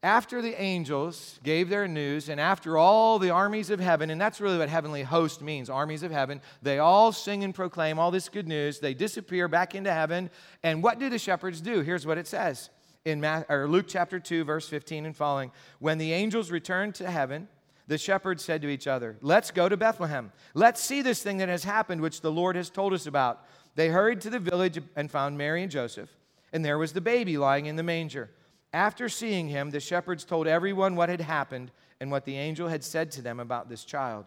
after 0.01 0.41
the 0.41 0.59
angels 0.59 1.39
gave 1.43 1.67
their 1.67 1.87
news, 1.87 2.29
and 2.29 2.39
after 2.39 2.77
all 2.77 3.19
the 3.19 3.31
armies 3.31 3.69
of 3.69 3.81
heaven, 3.81 4.09
and 4.09 4.19
that's 4.19 4.39
really 4.39 4.57
what 4.57 4.69
heavenly 4.69 5.03
host 5.03 5.41
means 5.41 5.69
armies 5.69 6.03
of 6.03 6.11
heaven, 6.11 6.41
they 6.61 6.79
all 6.79 7.11
sing 7.11 7.43
and 7.43 7.53
proclaim 7.53 7.99
all 7.99 8.09
this 8.09 8.29
good 8.29 8.47
news. 8.47 8.79
They 8.79 8.93
disappear 8.93 9.49
back 9.49 9.75
into 9.75 9.91
heaven. 9.91 10.29
And 10.63 10.81
what 10.81 10.99
do 10.99 11.09
the 11.09 11.19
shepherds 11.19 11.59
do? 11.59 11.81
Here's 11.81 12.05
what 12.05 12.17
it 12.17 12.27
says 12.27 12.69
in 13.03 13.21
Luke 13.49 13.87
chapter 13.89 14.19
2, 14.19 14.45
verse 14.45 14.69
15 14.69 15.05
and 15.05 15.15
following. 15.15 15.51
When 15.79 15.97
the 15.97 16.13
angels 16.13 16.49
returned 16.49 16.95
to 16.95 17.11
heaven, 17.11 17.49
the 17.87 17.97
shepherds 17.97 18.43
said 18.43 18.61
to 18.61 18.69
each 18.69 18.87
other, 18.87 19.17
Let's 19.21 19.51
go 19.51 19.67
to 19.67 19.75
Bethlehem. 19.75 20.31
Let's 20.53 20.81
see 20.81 21.01
this 21.01 21.21
thing 21.21 21.37
that 21.37 21.49
has 21.49 21.65
happened, 21.65 21.99
which 21.99 22.21
the 22.21 22.31
Lord 22.31 22.55
has 22.55 22.69
told 22.69 22.93
us 22.93 23.05
about. 23.05 23.45
They 23.75 23.89
hurried 23.89 24.21
to 24.21 24.29
the 24.29 24.39
village 24.39 24.79
and 24.95 25.11
found 25.11 25.37
Mary 25.37 25.61
and 25.61 25.71
Joseph, 25.71 26.09
and 26.53 26.63
there 26.63 26.77
was 26.77 26.93
the 26.93 27.01
baby 27.01 27.37
lying 27.37 27.65
in 27.65 27.75
the 27.75 27.83
manger. 27.83 28.29
After 28.73 29.09
seeing 29.09 29.47
him, 29.47 29.71
the 29.71 29.79
shepherds 29.79 30.23
told 30.23 30.47
everyone 30.47 30.95
what 30.95 31.09
had 31.09 31.21
happened 31.21 31.71
and 31.99 32.11
what 32.11 32.25
the 32.25 32.37
angel 32.37 32.67
had 32.67 32.83
said 32.83 33.11
to 33.11 33.21
them 33.21 33.39
about 33.39 33.69
this 33.69 33.83
child. 33.83 34.25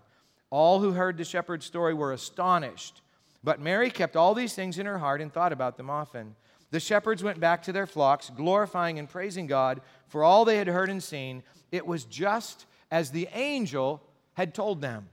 All 0.50 0.80
who 0.80 0.92
heard 0.92 1.16
the 1.16 1.24
shepherd's 1.24 1.64
story 1.64 1.94
were 1.94 2.12
astonished. 2.12 3.00
But 3.44 3.60
Mary 3.60 3.90
kept 3.90 4.16
all 4.16 4.34
these 4.34 4.54
things 4.54 4.78
in 4.78 4.86
her 4.86 4.98
heart 4.98 5.20
and 5.20 5.32
thought 5.32 5.52
about 5.52 5.76
them 5.76 5.90
often. 5.90 6.36
The 6.70 6.80
shepherds 6.80 7.22
went 7.22 7.40
back 7.40 7.62
to 7.64 7.72
their 7.72 7.86
flocks, 7.86 8.30
glorifying 8.30 8.98
and 8.98 9.08
praising 9.08 9.46
God 9.46 9.80
for 10.08 10.24
all 10.24 10.44
they 10.44 10.56
had 10.56 10.68
heard 10.68 10.90
and 10.90 11.02
seen. 11.02 11.42
It 11.70 11.86
was 11.86 12.04
just 12.04 12.66
as 12.90 13.10
the 13.10 13.28
angel 13.34 14.02
had 14.34 14.54
told 14.54 14.80
them. 14.80 15.08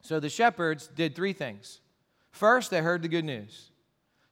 So 0.00 0.20
the 0.20 0.28
shepherds 0.28 0.88
did 0.88 1.14
three 1.14 1.32
things. 1.32 1.80
First, 2.30 2.70
they 2.70 2.80
heard 2.80 3.02
the 3.02 3.08
good 3.08 3.24
news. 3.24 3.70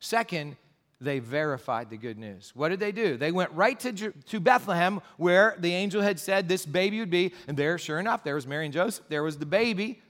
Second, 0.00 0.56
they 1.02 1.18
verified 1.18 1.90
the 1.90 1.96
good 1.96 2.18
news. 2.18 2.52
What 2.54 2.68
did 2.68 2.80
they 2.80 2.92
do? 2.92 3.16
They 3.16 3.32
went 3.32 3.52
right 3.52 3.78
to, 3.80 4.12
to 4.12 4.40
Bethlehem 4.40 5.00
where 5.16 5.56
the 5.58 5.74
angel 5.74 6.02
had 6.02 6.18
said 6.18 6.48
this 6.48 6.64
baby 6.64 7.00
would 7.00 7.10
be. 7.10 7.32
And 7.48 7.56
there, 7.56 7.78
sure 7.78 7.98
enough, 7.98 8.24
there 8.24 8.34
was 8.34 8.46
Mary 8.46 8.66
and 8.66 8.74
Joseph, 8.74 9.04
there 9.08 9.22
was 9.22 9.38
the 9.38 9.46
baby. 9.46 10.00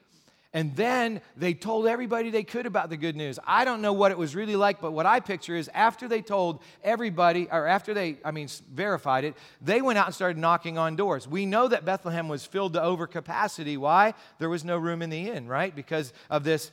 And 0.55 0.77
then 0.77 1.23
they 1.35 1.55
told 1.55 1.87
everybody 1.87 2.29
they 2.29 2.43
could 2.43 2.67
about 2.67 2.91
the 2.91 2.99
good 2.99 3.17
news. 3.17 3.39
I 3.47 3.65
don't 3.65 3.81
know 3.81 3.95
what 3.95 4.11
it 4.11 4.19
was 4.19 4.37
really 4.37 4.55
like, 4.55 4.83
but 4.83 4.93
what 4.93 5.07
I 5.07 5.21
picture 5.21 5.57
is 5.57 5.71
after 5.73 6.09
they 6.09 6.21
told 6.21 6.61
everybody, 6.85 7.49
or 7.51 7.67
after 7.67 7.95
they, 7.95 8.19
I 8.23 8.33
mean, 8.33 8.49
verified 8.71 9.25
it, 9.25 9.35
they 9.63 9.81
went 9.81 9.97
out 9.97 10.07
and 10.07 10.15
started 10.15 10.37
knocking 10.37 10.77
on 10.77 10.95
doors. 10.95 11.27
We 11.27 11.47
know 11.47 11.69
that 11.69 11.87
Bethlehem 11.87 12.29
was 12.29 12.45
filled 12.45 12.75
to 12.75 12.83
over 12.83 13.07
capacity. 13.07 13.79
Why? 13.79 14.13
There 14.39 14.51
was 14.51 14.63
no 14.63 14.77
room 14.77 15.01
in 15.01 15.09
the 15.09 15.31
inn, 15.31 15.49
right? 15.49 15.75
Because 15.75 16.13
of 16.29 16.45
this 16.45 16.71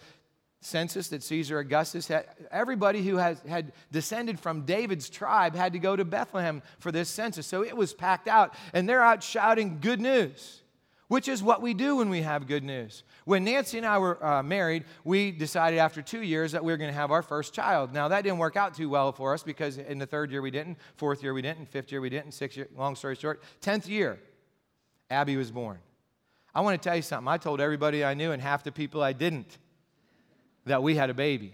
census 0.61 1.07
that 1.09 1.23
Caesar 1.23 1.59
Augustus 1.59 2.07
had, 2.07 2.25
everybody 2.51 3.01
who 3.01 3.17
has, 3.17 3.39
had 3.47 3.71
descended 3.91 4.39
from 4.39 4.65
David's 4.65 5.09
tribe 5.09 5.55
had 5.55 5.73
to 5.73 5.79
go 5.79 5.95
to 5.95 6.03
Bethlehem 6.03 6.61
for 6.79 6.91
this 6.91 7.09
census. 7.09 7.47
So 7.47 7.63
it 7.63 7.77
was 7.77 7.93
packed 7.93 8.27
out, 8.27 8.53
and 8.73 8.87
they're 8.87 9.03
out 9.03 9.23
shouting 9.23 9.79
good 9.79 10.01
news. 10.01 10.61
which 11.09 11.27
is 11.27 11.43
what 11.43 11.61
we 11.61 11.73
do 11.73 11.97
when 11.97 12.09
we 12.09 12.21
have 12.21 12.47
good 12.47 12.63
news. 12.63 13.03
When 13.25 13.43
Nancy 13.43 13.79
and 13.79 13.85
I 13.85 13.97
were 13.97 14.23
uh, 14.23 14.43
married, 14.43 14.85
we 15.03 15.31
decided 15.31 15.79
after 15.79 16.03
two 16.03 16.21
years 16.21 16.51
that 16.51 16.63
we 16.63 16.71
were 16.71 16.77
going 16.77 16.91
to 16.91 16.95
have 16.95 17.11
our 17.11 17.23
first 17.23 17.51
child. 17.51 17.93
Now, 17.93 18.07
that 18.09 18.21
didn't 18.23 18.37
work 18.37 18.55
out 18.55 18.75
too 18.75 18.89
well 18.89 19.11
for 19.11 19.33
us 19.33 19.41
because 19.41 19.79
in 19.79 19.97
the 19.97 20.05
third 20.05 20.31
year 20.31 20.41
we 20.41 20.51
didn't, 20.51 20.77
fourth 20.95 21.23
year 21.23 21.33
we 21.33 21.41
didn't, 21.41 21.67
fifth 21.67 21.91
year 21.91 21.99
we 21.99 22.11
didn't, 22.11 22.33
sixth 22.33 22.57
year, 22.57 22.67
long 22.77 22.95
story 22.95 23.15
short, 23.15 23.41
tenth 23.59 23.89
year, 23.89 24.19
Abby 25.09 25.35
was 25.35 25.49
born. 25.49 25.79
I 26.53 26.61
want 26.61 26.79
to 26.79 26.87
tell 26.87 26.95
you 26.95 27.01
something. 27.01 27.27
I 27.27 27.37
told 27.37 27.59
everybody 27.59 28.05
I 28.05 28.13
knew 28.13 28.31
and 28.31 28.41
half 28.41 28.63
the 28.63 28.71
people 28.71 29.01
I 29.01 29.13
didn't 29.13 29.57
that 30.69 30.83
we 30.83 30.95
had 30.95 31.09
a 31.09 31.13
baby 31.15 31.53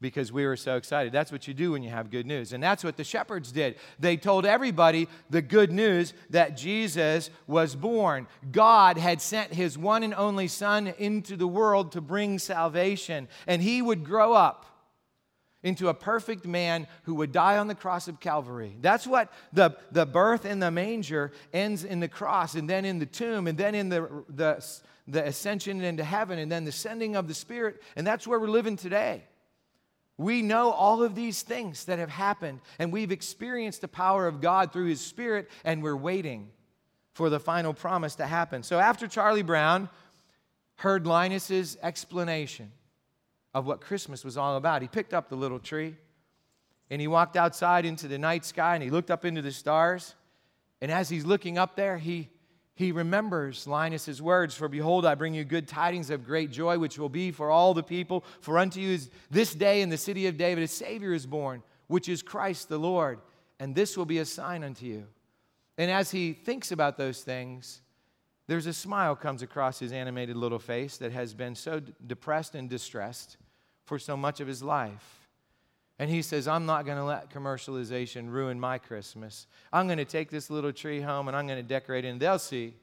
because 0.00 0.32
we 0.32 0.44
were 0.44 0.56
so 0.56 0.76
excited. 0.76 1.12
That's 1.12 1.30
what 1.30 1.46
you 1.46 1.54
do 1.54 1.72
when 1.72 1.84
you 1.84 1.90
have 1.90 2.10
good 2.10 2.26
news. 2.26 2.52
And 2.52 2.60
that's 2.60 2.82
what 2.82 2.96
the 2.96 3.04
shepherds 3.04 3.52
did. 3.52 3.76
They 4.00 4.16
told 4.16 4.44
everybody 4.44 5.06
the 5.30 5.40
good 5.40 5.70
news 5.70 6.12
that 6.30 6.56
Jesus 6.56 7.30
was 7.46 7.76
born. 7.76 8.26
God 8.50 8.98
had 8.98 9.22
sent 9.22 9.54
his 9.54 9.78
one 9.78 10.02
and 10.02 10.12
only 10.12 10.48
Son 10.48 10.92
into 10.98 11.36
the 11.36 11.46
world 11.46 11.92
to 11.92 12.00
bring 12.00 12.40
salvation, 12.40 13.28
and 13.46 13.62
he 13.62 13.80
would 13.80 14.04
grow 14.04 14.32
up 14.32 14.66
into 15.62 15.88
a 15.88 15.94
perfect 15.94 16.44
man 16.44 16.88
who 17.04 17.14
would 17.14 17.30
die 17.30 17.58
on 17.58 17.68
the 17.68 17.74
cross 17.76 18.08
of 18.08 18.18
Calvary. 18.18 18.76
That's 18.80 19.06
what 19.06 19.32
the, 19.52 19.76
the 19.92 20.04
birth 20.04 20.44
in 20.44 20.58
the 20.58 20.72
manger 20.72 21.30
ends 21.52 21.84
in 21.84 22.00
the 22.00 22.08
cross, 22.08 22.56
and 22.56 22.68
then 22.68 22.84
in 22.84 22.98
the 22.98 23.06
tomb, 23.06 23.46
and 23.46 23.56
then 23.56 23.76
in 23.76 23.88
the, 23.88 24.24
the, 24.28 24.66
the 25.06 25.26
ascension 25.26 25.82
into 25.82 26.04
heaven, 26.04 26.38
and 26.38 26.50
then 26.50 26.64
the 26.64 26.72
sending 26.72 27.16
of 27.16 27.28
the 27.28 27.34
Spirit. 27.34 27.82
And 27.96 28.06
that's 28.06 28.26
where 28.26 28.38
we're 28.38 28.48
living 28.48 28.76
today. 28.76 29.24
We 30.16 30.42
know 30.42 30.70
all 30.70 31.02
of 31.02 31.14
these 31.14 31.42
things 31.42 31.86
that 31.86 31.98
have 31.98 32.10
happened, 32.10 32.60
and 32.78 32.92
we've 32.92 33.10
experienced 33.10 33.80
the 33.80 33.88
power 33.88 34.26
of 34.26 34.40
God 34.40 34.72
through 34.72 34.86
His 34.86 35.00
Spirit, 35.00 35.50
and 35.64 35.82
we're 35.82 35.96
waiting 35.96 36.50
for 37.14 37.28
the 37.28 37.40
final 37.40 37.74
promise 37.74 38.16
to 38.16 38.26
happen. 38.26 38.62
So 38.62 38.78
after 38.78 39.06
Charlie 39.06 39.42
Brown 39.42 39.88
heard 40.76 41.06
Linus's 41.06 41.76
explanation 41.82 42.72
of 43.54 43.66
what 43.66 43.80
Christmas 43.80 44.24
was 44.24 44.36
all 44.36 44.56
about, 44.56 44.82
he 44.82 44.88
picked 44.88 45.12
up 45.12 45.28
the 45.28 45.36
little 45.36 45.58
tree 45.58 45.96
and 46.90 47.00
he 47.00 47.08
walked 47.08 47.36
outside 47.36 47.84
into 47.84 48.08
the 48.08 48.18
night 48.18 48.44
sky 48.44 48.74
and 48.74 48.82
he 48.82 48.90
looked 48.90 49.10
up 49.10 49.24
into 49.24 49.42
the 49.42 49.52
stars. 49.52 50.14
And 50.80 50.90
as 50.90 51.08
he's 51.08 51.24
looking 51.24 51.58
up 51.58 51.76
there, 51.76 51.98
he 51.98 52.28
he 52.74 52.92
remembers 52.92 53.66
Linus's 53.66 54.22
words 54.22 54.54
For 54.54 54.68
behold, 54.68 55.04
I 55.04 55.14
bring 55.14 55.34
you 55.34 55.44
good 55.44 55.68
tidings 55.68 56.10
of 56.10 56.24
great 56.24 56.50
joy, 56.50 56.78
which 56.78 56.98
will 56.98 57.08
be 57.08 57.30
for 57.30 57.50
all 57.50 57.74
the 57.74 57.82
people. 57.82 58.24
For 58.40 58.58
unto 58.58 58.80
you 58.80 58.92
is 58.92 59.10
this 59.30 59.54
day 59.54 59.82
in 59.82 59.88
the 59.88 59.98
city 59.98 60.26
of 60.26 60.36
David 60.36 60.64
a 60.64 60.68
Savior 60.68 61.12
is 61.12 61.26
born, 61.26 61.62
which 61.88 62.08
is 62.08 62.22
Christ 62.22 62.68
the 62.68 62.78
Lord. 62.78 63.20
And 63.60 63.74
this 63.74 63.96
will 63.96 64.06
be 64.06 64.18
a 64.18 64.24
sign 64.24 64.64
unto 64.64 64.86
you. 64.86 65.06
And 65.78 65.90
as 65.90 66.10
he 66.10 66.32
thinks 66.32 66.72
about 66.72 66.96
those 66.96 67.22
things, 67.22 67.82
there's 68.48 68.66
a 68.66 68.72
smile 68.72 69.14
comes 69.14 69.42
across 69.42 69.78
his 69.78 69.92
animated 69.92 70.36
little 70.36 70.58
face 70.58 70.96
that 70.98 71.12
has 71.12 71.32
been 71.34 71.54
so 71.54 71.80
depressed 72.06 72.54
and 72.54 72.68
distressed 72.68 73.36
for 73.84 73.98
so 73.98 74.16
much 74.16 74.40
of 74.40 74.48
his 74.48 74.62
life. 74.62 75.21
And 76.02 76.10
he 76.10 76.20
says, 76.20 76.48
I'm 76.48 76.66
not 76.66 76.84
going 76.84 76.98
to 76.98 77.04
let 77.04 77.30
commercialization 77.30 78.28
ruin 78.28 78.58
my 78.58 78.78
Christmas. 78.78 79.46
I'm 79.72 79.86
going 79.86 79.98
to 79.98 80.04
take 80.04 80.30
this 80.30 80.50
little 80.50 80.72
tree 80.72 81.00
home 81.00 81.28
and 81.28 81.36
I'm 81.36 81.46
going 81.46 81.60
to 81.60 81.62
decorate 81.62 82.04
it, 82.04 82.08
and 82.08 82.18
they'll 82.18 82.40
see 82.40 82.74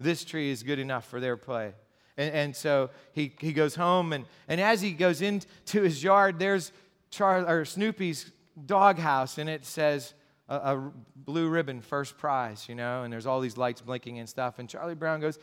this 0.00 0.24
tree 0.24 0.50
is 0.50 0.64
good 0.64 0.80
enough 0.80 1.06
for 1.06 1.20
their 1.20 1.36
play. 1.36 1.72
And, 2.16 2.34
and 2.34 2.56
so 2.56 2.90
he, 3.12 3.32
he 3.38 3.52
goes 3.52 3.76
home, 3.76 4.12
and, 4.12 4.24
and 4.48 4.60
as 4.60 4.82
he 4.82 4.90
goes 4.90 5.22
into 5.22 5.82
his 5.82 6.02
yard, 6.02 6.40
there's 6.40 6.72
Char, 7.10 7.48
or 7.48 7.64
Snoopy's 7.64 8.32
doghouse, 8.66 9.38
and 9.38 9.48
it 9.48 9.64
says, 9.64 10.12
a, 10.48 10.56
a 10.56 10.92
blue 11.14 11.48
ribbon, 11.48 11.80
first 11.80 12.18
prize, 12.18 12.68
you 12.68 12.74
know, 12.74 13.04
and 13.04 13.12
there's 13.12 13.24
all 13.24 13.38
these 13.38 13.56
lights 13.56 13.82
blinking 13.82 14.18
and 14.18 14.28
stuff. 14.28 14.58
And 14.58 14.68
Charlie 14.68 14.96
Brown 14.96 15.20
goes, 15.20 15.38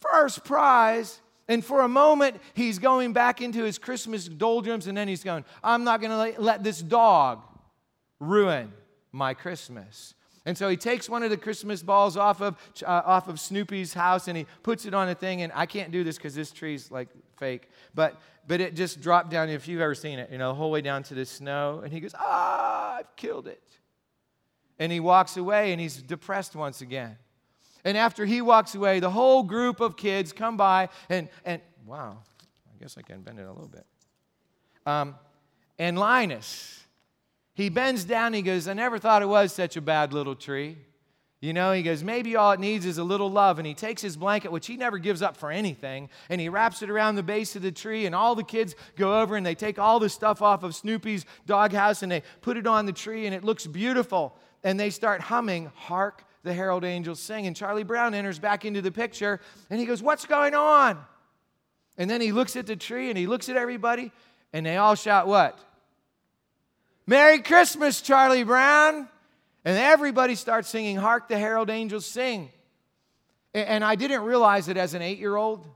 First 0.00 0.44
prize? 0.44 1.20
And 1.50 1.64
for 1.64 1.80
a 1.80 1.88
moment, 1.88 2.40
he's 2.54 2.78
going 2.78 3.12
back 3.12 3.42
into 3.42 3.64
his 3.64 3.76
Christmas 3.76 4.28
doldrums, 4.28 4.86
and 4.86 4.96
then 4.96 5.08
he's 5.08 5.24
going, 5.24 5.44
I'm 5.64 5.82
not 5.82 6.00
going 6.00 6.34
to 6.34 6.40
let 6.40 6.62
this 6.62 6.80
dog 6.80 7.42
ruin 8.20 8.72
my 9.10 9.34
Christmas. 9.34 10.14
And 10.46 10.56
so 10.56 10.68
he 10.68 10.76
takes 10.76 11.08
one 11.08 11.24
of 11.24 11.30
the 11.30 11.36
Christmas 11.36 11.82
balls 11.82 12.16
off 12.16 12.40
of, 12.40 12.56
uh, 12.86 13.02
off 13.04 13.26
of 13.26 13.40
Snoopy's 13.40 13.92
house 13.92 14.28
and 14.28 14.38
he 14.38 14.46
puts 14.62 14.86
it 14.86 14.94
on 14.94 15.08
a 15.08 15.14
thing. 15.14 15.42
And 15.42 15.52
I 15.54 15.66
can't 15.66 15.90
do 15.90 16.04
this 16.04 16.16
because 16.16 16.36
this 16.36 16.52
tree's 16.52 16.90
like 16.90 17.08
fake. 17.36 17.68
But, 17.94 18.20
but 18.46 18.60
it 18.60 18.74
just 18.76 19.00
dropped 19.02 19.30
down, 19.30 19.48
if 19.48 19.66
you've 19.66 19.80
ever 19.80 19.94
seen 19.94 20.20
it, 20.20 20.30
you 20.30 20.38
know, 20.38 20.50
the 20.50 20.54
whole 20.54 20.70
way 20.70 20.80
down 20.80 21.02
to 21.04 21.14
the 21.14 21.26
snow. 21.26 21.82
And 21.84 21.92
he 21.92 21.98
goes, 21.98 22.14
Ah, 22.16 22.98
I've 22.98 23.16
killed 23.16 23.48
it. 23.48 23.62
And 24.78 24.90
he 24.90 25.00
walks 25.00 25.36
away 25.36 25.72
and 25.72 25.80
he's 25.80 26.00
depressed 26.00 26.54
once 26.54 26.80
again. 26.80 27.18
And 27.84 27.96
after 27.96 28.24
he 28.24 28.42
walks 28.42 28.74
away, 28.74 29.00
the 29.00 29.10
whole 29.10 29.42
group 29.42 29.80
of 29.80 29.96
kids 29.96 30.32
come 30.32 30.56
by 30.56 30.88
and, 31.08 31.28
and 31.44 31.60
wow, 31.86 32.18
I 32.72 32.82
guess 32.82 32.96
I 32.98 33.02
can 33.02 33.22
bend 33.22 33.38
it 33.38 33.46
a 33.46 33.52
little 33.52 33.68
bit. 33.68 33.86
Um, 34.86 35.14
and 35.78 35.98
Linus, 35.98 36.80
he 37.54 37.68
bends 37.68 38.04
down 38.04 38.32
he 38.32 38.42
goes, 38.42 38.68
I 38.68 38.74
never 38.74 38.98
thought 38.98 39.22
it 39.22 39.28
was 39.28 39.52
such 39.52 39.76
a 39.76 39.80
bad 39.80 40.12
little 40.12 40.34
tree. 40.34 40.76
You 41.40 41.54
know, 41.54 41.72
he 41.72 41.82
goes, 41.82 42.04
maybe 42.04 42.36
all 42.36 42.52
it 42.52 42.60
needs 42.60 42.84
is 42.84 42.98
a 42.98 43.04
little 43.04 43.30
love. 43.30 43.58
And 43.58 43.66
he 43.66 43.72
takes 43.72 44.02
his 44.02 44.16
blanket, 44.16 44.52
which 44.52 44.66
he 44.66 44.76
never 44.76 44.98
gives 44.98 45.22
up 45.22 45.36
for 45.36 45.50
anything, 45.50 46.10
and 46.28 46.38
he 46.38 46.50
wraps 46.50 46.82
it 46.82 46.90
around 46.90 47.14
the 47.14 47.22
base 47.22 47.56
of 47.56 47.62
the 47.62 47.72
tree. 47.72 48.04
And 48.04 48.14
all 48.14 48.34
the 48.34 48.44
kids 48.44 48.74
go 48.96 49.20
over 49.20 49.36
and 49.36 49.44
they 49.44 49.54
take 49.54 49.78
all 49.78 49.98
the 49.98 50.10
stuff 50.10 50.42
off 50.42 50.62
of 50.62 50.74
Snoopy's 50.74 51.24
doghouse 51.46 52.02
and 52.02 52.12
they 52.12 52.22
put 52.42 52.58
it 52.58 52.66
on 52.66 52.84
the 52.84 52.92
tree, 52.92 53.24
and 53.24 53.34
it 53.34 53.42
looks 53.42 53.66
beautiful. 53.66 54.36
And 54.62 54.78
they 54.78 54.90
start 54.90 55.22
humming, 55.22 55.72
Hark 55.74 56.24
the 56.42 56.52
herald 56.52 56.84
angels 56.84 57.20
sing. 57.20 57.46
And 57.46 57.56
Charlie 57.56 57.84
Brown 57.84 58.14
enters 58.14 58.38
back 58.38 58.64
into 58.64 58.82
the 58.82 58.92
picture 58.92 59.40
and 59.68 59.78
he 59.78 59.86
goes, 59.86 60.02
What's 60.02 60.26
going 60.26 60.54
on? 60.54 60.98
And 61.98 62.08
then 62.08 62.20
he 62.20 62.32
looks 62.32 62.56
at 62.56 62.66
the 62.66 62.76
tree 62.76 63.08
and 63.08 63.18
he 63.18 63.26
looks 63.26 63.48
at 63.48 63.56
everybody 63.56 64.12
and 64.52 64.64
they 64.64 64.76
all 64.76 64.94
shout, 64.94 65.26
What? 65.26 65.58
Merry 67.06 67.40
Christmas, 67.40 68.00
Charlie 68.00 68.44
Brown. 68.44 69.08
And 69.62 69.76
everybody 69.76 70.36
starts 70.36 70.70
singing, 70.70 70.96
Hark 70.96 71.28
the 71.28 71.38
herald 71.38 71.68
angels 71.68 72.06
sing. 72.06 72.50
And 73.52 73.84
I 73.84 73.94
didn't 73.94 74.22
realize 74.22 74.68
it 74.68 74.76
as 74.76 74.94
an 74.94 75.02
eight 75.02 75.18
year 75.18 75.36
old, 75.36 75.66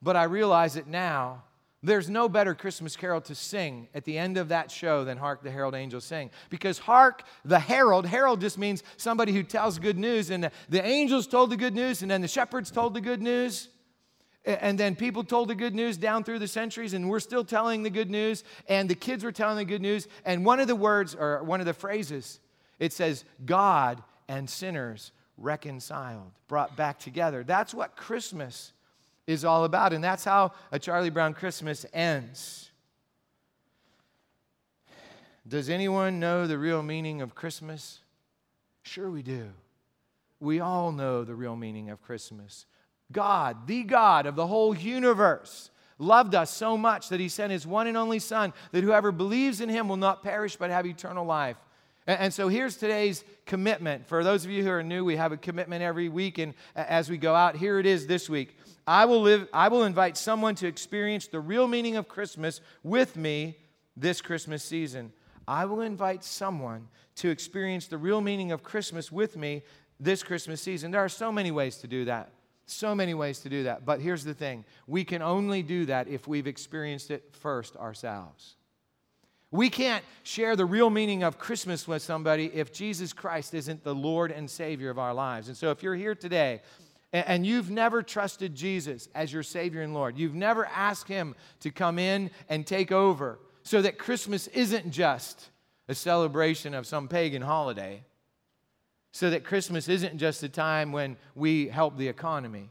but 0.00 0.16
I 0.16 0.24
realize 0.24 0.76
it 0.76 0.86
now 0.86 1.42
there's 1.82 2.10
no 2.10 2.28
better 2.28 2.54
Christmas 2.54 2.94
carol 2.94 3.22
to 3.22 3.34
sing 3.34 3.88
at 3.94 4.04
the 4.04 4.18
end 4.18 4.36
of 4.36 4.48
that 4.48 4.70
show 4.70 5.04
than 5.04 5.16
Hark 5.16 5.42
the 5.42 5.50
Herald 5.50 5.74
Angels 5.74 6.04
Sing. 6.04 6.30
Because 6.50 6.78
Hark 6.78 7.22
the 7.44 7.58
Herald, 7.58 8.04
Herald 8.04 8.40
just 8.40 8.58
means 8.58 8.82
somebody 8.98 9.32
who 9.32 9.42
tells 9.42 9.78
good 9.78 9.98
news. 9.98 10.28
And 10.28 10.44
the, 10.44 10.52
the 10.68 10.84
angels 10.84 11.26
told 11.26 11.48
the 11.48 11.56
good 11.56 11.74
news, 11.74 12.02
and 12.02 12.10
then 12.10 12.20
the 12.20 12.28
shepherds 12.28 12.70
told 12.70 12.92
the 12.92 13.00
good 13.00 13.22
news. 13.22 13.68
And 14.44 14.78
then 14.78 14.94
people 14.94 15.24
told 15.24 15.48
the 15.48 15.54
good 15.54 15.74
news 15.74 15.96
down 15.96 16.24
through 16.24 16.38
the 16.38 16.48
centuries, 16.48 16.92
and 16.92 17.08
we're 17.08 17.20
still 17.20 17.44
telling 17.44 17.82
the 17.82 17.90
good 17.90 18.10
news, 18.10 18.44
and 18.68 18.88
the 18.88 18.94
kids 18.94 19.24
were 19.24 19.32
telling 19.32 19.56
the 19.56 19.64
good 19.64 19.82
news. 19.82 20.06
And 20.24 20.44
one 20.44 20.60
of 20.60 20.66
the 20.66 20.76
words, 20.76 21.14
or 21.14 21.42
one 21.44 21.60
of 21.60 21.66
the 21.66 21.74
phrases, 21.74 22.40
it 22.78 22.92
says, 22.92 23.24
God 23.44 24.02
and 24.28 24.48
sinners 24.48 25.12
reconciled, 25.38 26.30
brought 26.48 26.76
back 26.76 26.98
together. 26.98 27.42
That's 27.42 27.72
what 27.72 27.96
Christmas 27.96 28.72
is 29.30 29.44
all 29.44 29.64
about. 29.64 29.92
And 29.92 30.02
that's 30.02 30.24
how 30.24 30.52
a 30.72 30.78
Charlie 30.78 31.10
Brown 31.10 31.34
Christmas 31.34 31.86
ends. 31.92 32.70
Does 35.46 35.70
anyone 35.70 36.20
know 36.20 36.46
the 36.46 36.58
real 36.58 36.82
meaning 36.82 37.22
of 37.22 37.34
Christmas? 37.34 38.00
Sure, 38.82 39.10
we 39.10 39.22
do. 39.22 39.50
We 40.38 40.60
all 40.60 40.92
know 40.92 41.24
the 41.24 41.34
real 41.34 41.56
meaning 41.56 41.90
of 41.90 42.02
Christmas. 42.02 42.66
God, 43.12 43.66
the 43.66 43.82
God 43.82 44.26
of 44.26 44.36
the 44.36 44.46
whole 44.46 44.74
universe, 44.74 45.70
loved 45.98 46.34
us 46.34 46.50
so 46.50 46.78
much 46.78 47.08
that 47.08 47.20
he 47.20 47.28
sent 47.28 47.52
his 47.52 47.66
one 47.66 47.86
and 47.86 47.96
only 47.96 48.18
Son, 48.18 48.52
that 48.72 48.84
whoever 48.84 49.12
believes 49.12 49.60
in 49.60 49.68
him 49.68 49.88
will 49.88 49.96
not 49.96 50.22
perish 50.22 50.56
but 50.56 50.70
have 50.70 50.86
eternal 50.86 51.26
life. 51.26 51.56
And 52.18 52.34
so 52.34 52.48
here's 52.48 52.76
today's 52.76 53.24
commitment. 53.46 54.06
For 54.06 54.24
those 54.24 54.44
of 54.44 54.50
you 54.50 54.64
who 54.64 54.70
are 54.70 54.82
new, 54.82 55.04
we 55.04 55.16
have 55.16 55.30
a 55.30 55.36
commitment 55.36 55.82
every 55.82 56.08
week, 56.08 56.38
and 56.38 56.54
as 56.74 57.08
we 57.08 57.18
go 57.18 57.34
out, 57.34 57.56
here 57.56 57.78
it 57.78 57.86
is 57.86 58.06
this 58.06 58.28
week. 58.28 58.58
I 58.84 59.04
will, 59.04 59.20
live, 59.22 59.48
I 59.52 59.68
will 59.68 59.84
invite 59.84 60.16
someone 60.16 60.56
to 60.56 60.66
experience 60.66 61.28
the 61.28 61.38
real 61.38 61.68
meaning 61.68 61.96
of 61.96 62.08
Christmas 62.08 62.60
with 62.82 63.16
me 63.16 63.58
this 63.96 64.20
Christmas 64.20 64.64
season. 64.64 65.12
I 65.46 65.66
will 65.66 65.82
invite 65.82 66.24
someone 66.24 66.88
to 67.16 67.28
experience 67.28 67.86
the 67.86 67.98
real 67.98 68.20
meaning 68.20 68.50
of 68.50 68.64
Christmas 68.64 69.12
with 69.12 69.36
me 69.36 69.62
this 70.00 70.24
Christmas 70.24 70.60
season. 70.60 70.90
There 70.90 71.04
are 71.04 71.08
so 71.08 71.30
many 71.30 71.52
ways 71.52 71.76
to 71.78 71.86
do 71.86 72.06
that. 72.06 72.32
So 72.66 72.94
many 72.94 73.14
ways 73.14 73.40
to 73.40 73.48
do 73.48 73.64
that. 73.64 73.84
But 73.84 74.00
here's 74.00 74.24
the 74.24 74.34
thing 74.34 74.64
we 74.86 75.04
can 75.04 75.22
only 75.22 75.62
do 75.62 75.86
that 75.86 76.08
if 76.08 76.26
we've 76.26 76.46
experienced 76.46 77.10
it 77.10 77.36
first 77.36 77.76
ourselves. 77.76 78.56
We 79.52 79.68
can't 79.68 80.04
share 80.22 80.54
the 80.54 80.64
real 80.64 80.90
meaning 80.90 81.24
of 81.24 81.38
Christmas 81.38 81.88
with 81.88 82.02
somebody 82.02 82.46
if 82.54 82.72
Jesus 82.72 83.12
Christ 83.12 83.52
isn't 83.52 83.82
the 83.82 83.94
Lord 83.94 84.30
and 84.30 84.48
Savior 84.48 84.90
of 84.90 84.98
our 84.98 85.12
lives. 85.12 85.48
And 85.48 85.56
so 85.56 85.70
if 85.70 85.82
you're 85.82 85.96
here 85.96 86.14
today 86.14 86.62
and 87.12 87.44
you've 87.44 87.70
never 87.70 88.02
trusted 88.02 88.54
Jesus 88.54 89.08
as 89.12 89.32
your 89.32 89.42
Savior 89.42 89.82
and 89.82 89.92
Lord, 89.92 90.16
you've 90.16 90.36
never 90.36 90.66
asked 90.66 91.08
Him 91.08 91.34
to 91.60 91.70
come 91.72 91.98
in 91.98 92.30
and 92.48 92.64
take 92.64 92.92
over 92.92 93.40
so 93.64 93.82
that 93.82 93.98
Christmas 93.98 94.46
isn't 94.48 94.92
just 94.92 95.50
a 95.88 95.94
celebration 95.96 96.72
of 96.72 96.86
some 96.86 97.08
pagan 97.08 97.42
holiday, 97.42 98.04
so 99.10 99.30
that 99.30 99.42
Christmas 99.42 99.88
isn't 99.88 100.18
just 100.18 100.44
a 100.44 100.48
time 100.48 100.92
when 100.92 101.16
we 101.34 101.66
help 101.66 101.96
the 101.96 102.06
economy, 102.06 102.70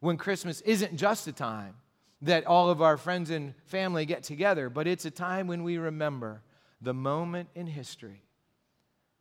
when 0.00 0.18
Christmas 0.18 0.60
isn't 0.60 0.94
just 0.98 1.26
a 1.26 1.32
time 1.32 1.74
that 2.22 2.46
all 2.46 2.70
of 2.70 2.80
our 2.80 2.96
friends 2.96 3.30
and 3.30 3.54
family 3.66 4.06
get 4.06 4.22
together, 4.22 4.70
but 4.70 4.86
it's 4.86 5.04
a 5.04 5.10
time 5.10 5.48
when 5.48 5.64
we 5.64 5.76
remember 5.76 6.42
the 6.80 6.94
moment 6.94 7.48
in 7.54 7.66
history 7.66 8.22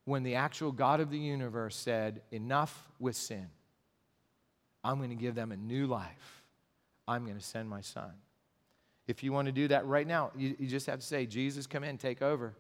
when 0.06 0.24
the 0.24 0.36
actual 0.36 0.72
God 0.72 1.00
of 1.00 1.10
the 1.10 1.18
universe 1.18 1.76
said, 1.76 2.22
Enough 2.32 2.90
with 3.00 3.16
sin. 3.16 3.48
I'm 4.84 4.98
going 4.98 5.10
to 5.10 5.16
give 5.16 5.36
them 5.36 5.52
a 5.52 5.58
new 5.58 5.86
life. 5.86 6.44
I'm 7.08 7.26
going 7.26 7.38
to 7.38 7.44
send 7.44 7.70
my 7.70 7.82
son. 7.82 8.12
If 9.08 9.24
you 9.24 9.32
want 9.32 9.48
to 9.48 9.52
do 9.52 9.68
that 9.68 9.86
right 9.86 10.08
now, 10.08 10.32
you, 10.36 10.56
you 10.58 10.68
just 10.68 10.88
have 10.88 11.00
to 11.00 11.06
say, 11.06 11.26
Jesus, 11.26 11.68
come 11.68 11.84
in, 11.84 11.98
take 11.98 12.22
over. 12.22 12.54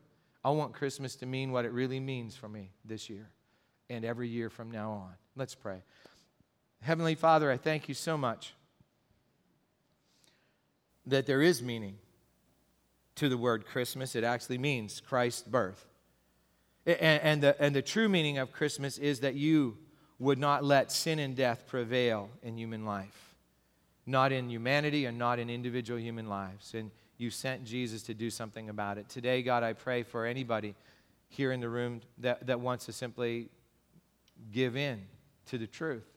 I 0.43 0.49
want 0.51 0.73
Christmas 0.73 1.15
to 1.17 1.25
mean 1.25 1.51
what 1.51 1.65
it 1.65 1.71
really 1.71 1.99
means 1.99 2.35
for 2.35 2.49
me 2.49 2.71
this 2.83 3.09
year 3.09 3.29
and 3.89 4.03
every 4.05 4.27
year 4.27 4.49
from 4.49 4.69
now 4.69 4.91
on. 4.91 5.13
Let's 5.35 5.55
pray. 5.55 5.83
Heavenly 6.81 7.15
Father, 7.15 7.51
I 7.51 7.57
thank 7.57 7.87
you 7.87 7.95
so 7.95 8.17
much 8.17 8.53
that 11.05 11.25
there 11.25 11.41
is 11.41 11.61
meaning 11.61 11.97
to 13.15 13.29
the 13.29 13.37
word 13.37 13.65
Christmas. 13.65 14.15
It 14.15 14.23
actually 14.23 14.57
means 14.57 15.01
Christ's 15.01 15.43
birth. 15.43 15.85
And, 16.85 16.99
and, 16.99 17.43
the, 17.43 17.61
and 17.61 17.75
the 17.75 17.81
true 17.81 18.09
meaning 18.09 18.37
of 18.37 18.51
Christmas 18.51 18.97
is 18.97 19.19
that 19.19 19.35
you 19.35 19.77
would 20.19 20.39
not 20.39 20.63
let 20.63 20.91
sin 20.91 21.19
and 21.19 21.35
death 21.35 21.65
prevail 21.67 22.29
in 22.43 22.57
human 22.57 22.85
life, 22.85 23.35
not 24.05 24.31
in 24.31 24.49
humanity 24.49 25.05
and 25.05 25.17
not 25.17 25.39
in 25.39 25.49
individual 25.49 25.99
human 25.99 26.27
lives. 26.27 26.73
And 26.73 26.91
you 27.17 27.29
sent 27.29 27.65
Jesus 27.65 28.03
to 28.03 28.13
do 28.13 28.29
something 28.29 28.69
about 28.69 28.97
it. 28.97 29.09
Today, 29.09 29.43
God, 29.43 29.63
I 29.63 29.73
pray 29.73 30.03
for 30.03 30.25
anybody 30.25 30.75
here 31.27 31.51
in 31.51 31.59
the 31.59 31.69
room 31.69 32.01
that, 32.19 32.47
that 32.47 32.59
wants 32.59 32.85
to 32.87 32.93
simply 32.93 33.49
give 34.51 34.75
in 34.75 35.03
to 35.47 35.57
the 35.57 35.67
truth 35.67 36.07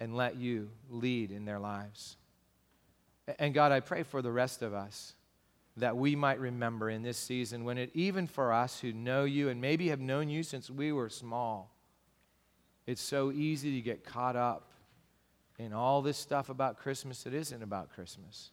and 0.00 0.16
let 0.16 0.36
you 0.36 0.70
lead 0.90 1.30
in 1.30 1.44
their 1.44 1.58
lives. 1.58 2.16
And 3.38 3.54
God, 3.54 3.72
I 3.72 3.80
pray 3.80 4.02
for 4.02 4.22
the 4.22 4.32
rest 4.32 4.62
of 4.62 4.74
us 4.74 5.14
that 5.76 5.96
we 5.96 6.14
might 6.14 6.38
remember 6.38 6.88
in 6.88 7.02
this 7.02 7.18
season 7.18 7.64
when 7.64 7.78
it, 7.78 7.90
even 7.94 8.26
for 8.26 8.52
us 8.52 8.80
who 8.80 8.92
know 8.92 9.24
you 9.24 9.48
and 9.48 9.60
maybe 9.60 9.88
have 9.88 10.00
known 10.00 10.28
you 10.28 10.42
since 10.42 10.70
we 10.70 10.92
were 10.92 11.08
small, 11.08 11.74
it's 12.86 13.00
so 13.00 13.32
easy 13.32 13.74
to 13.74 13.80
get 13.80 14.04
caught 14.04 14.36
up 14.36 14.70
in 15.58 15.72
all 15.72 16.02
this 16.02 16.18
stuff 16.18 16.48
about 16.48 16.78
Christmas 16.78 17.22
that 17.22 17.34
isn't 17.34 17.62
about 17.62 17.92
Christmas. 17.94 18.50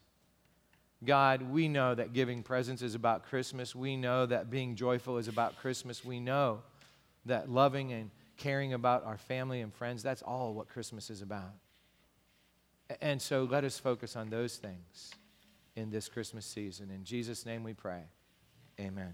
God, 1.04 1.42
we 1.42 1.68
know 1.68 1.96
that 1.96 2.14
giving 2.14 2.44
presents 2.44 2.82
is 2.82 2.96
about 2.96 3.26
Christmas. 3.26 3.76
We 3.76 3.98
know 3.98 4.26
that 4.28 4.50
being 4.50 4.76
joyful 4.76 5.18
is 5.18 5.28
about 5.28 5.58
Christmas. 5.58 6.06
We 6.06 6.20
know 6.20 6.62
that 7.26 7.50
loving 7.50 7.92
and 7.92 8.12
caring 8.38 8.74
about 8.74 9.04
our 9.06 9.18
family 9.18 9.62
and 9.62 9.74
friends, 9.74 10.04
that's 10.04 10.22
all 10.22 10.54
what 10.54 10.70
Christmas 10.70 11.10
is 11.10 11.22
about. 11.22 11.54
And 13.00 13.22
so 13.22 13.48
let 13.50 13.64
us 13.64 13.78
focus 13.78 14.16
on 14.16 14.30
those 14.30 14.58
things 14.58 15.12
in 15.76 15.90
this 15.90 16.10
Christmas 16.10 16.46
season. 16.46 16.92
In 16.92 17.04
Jesus' 17.04 17.46
name 17.46 17.64
we 17.64 17.74
pray. 17.74 18.04
Amen. 18.80 19.14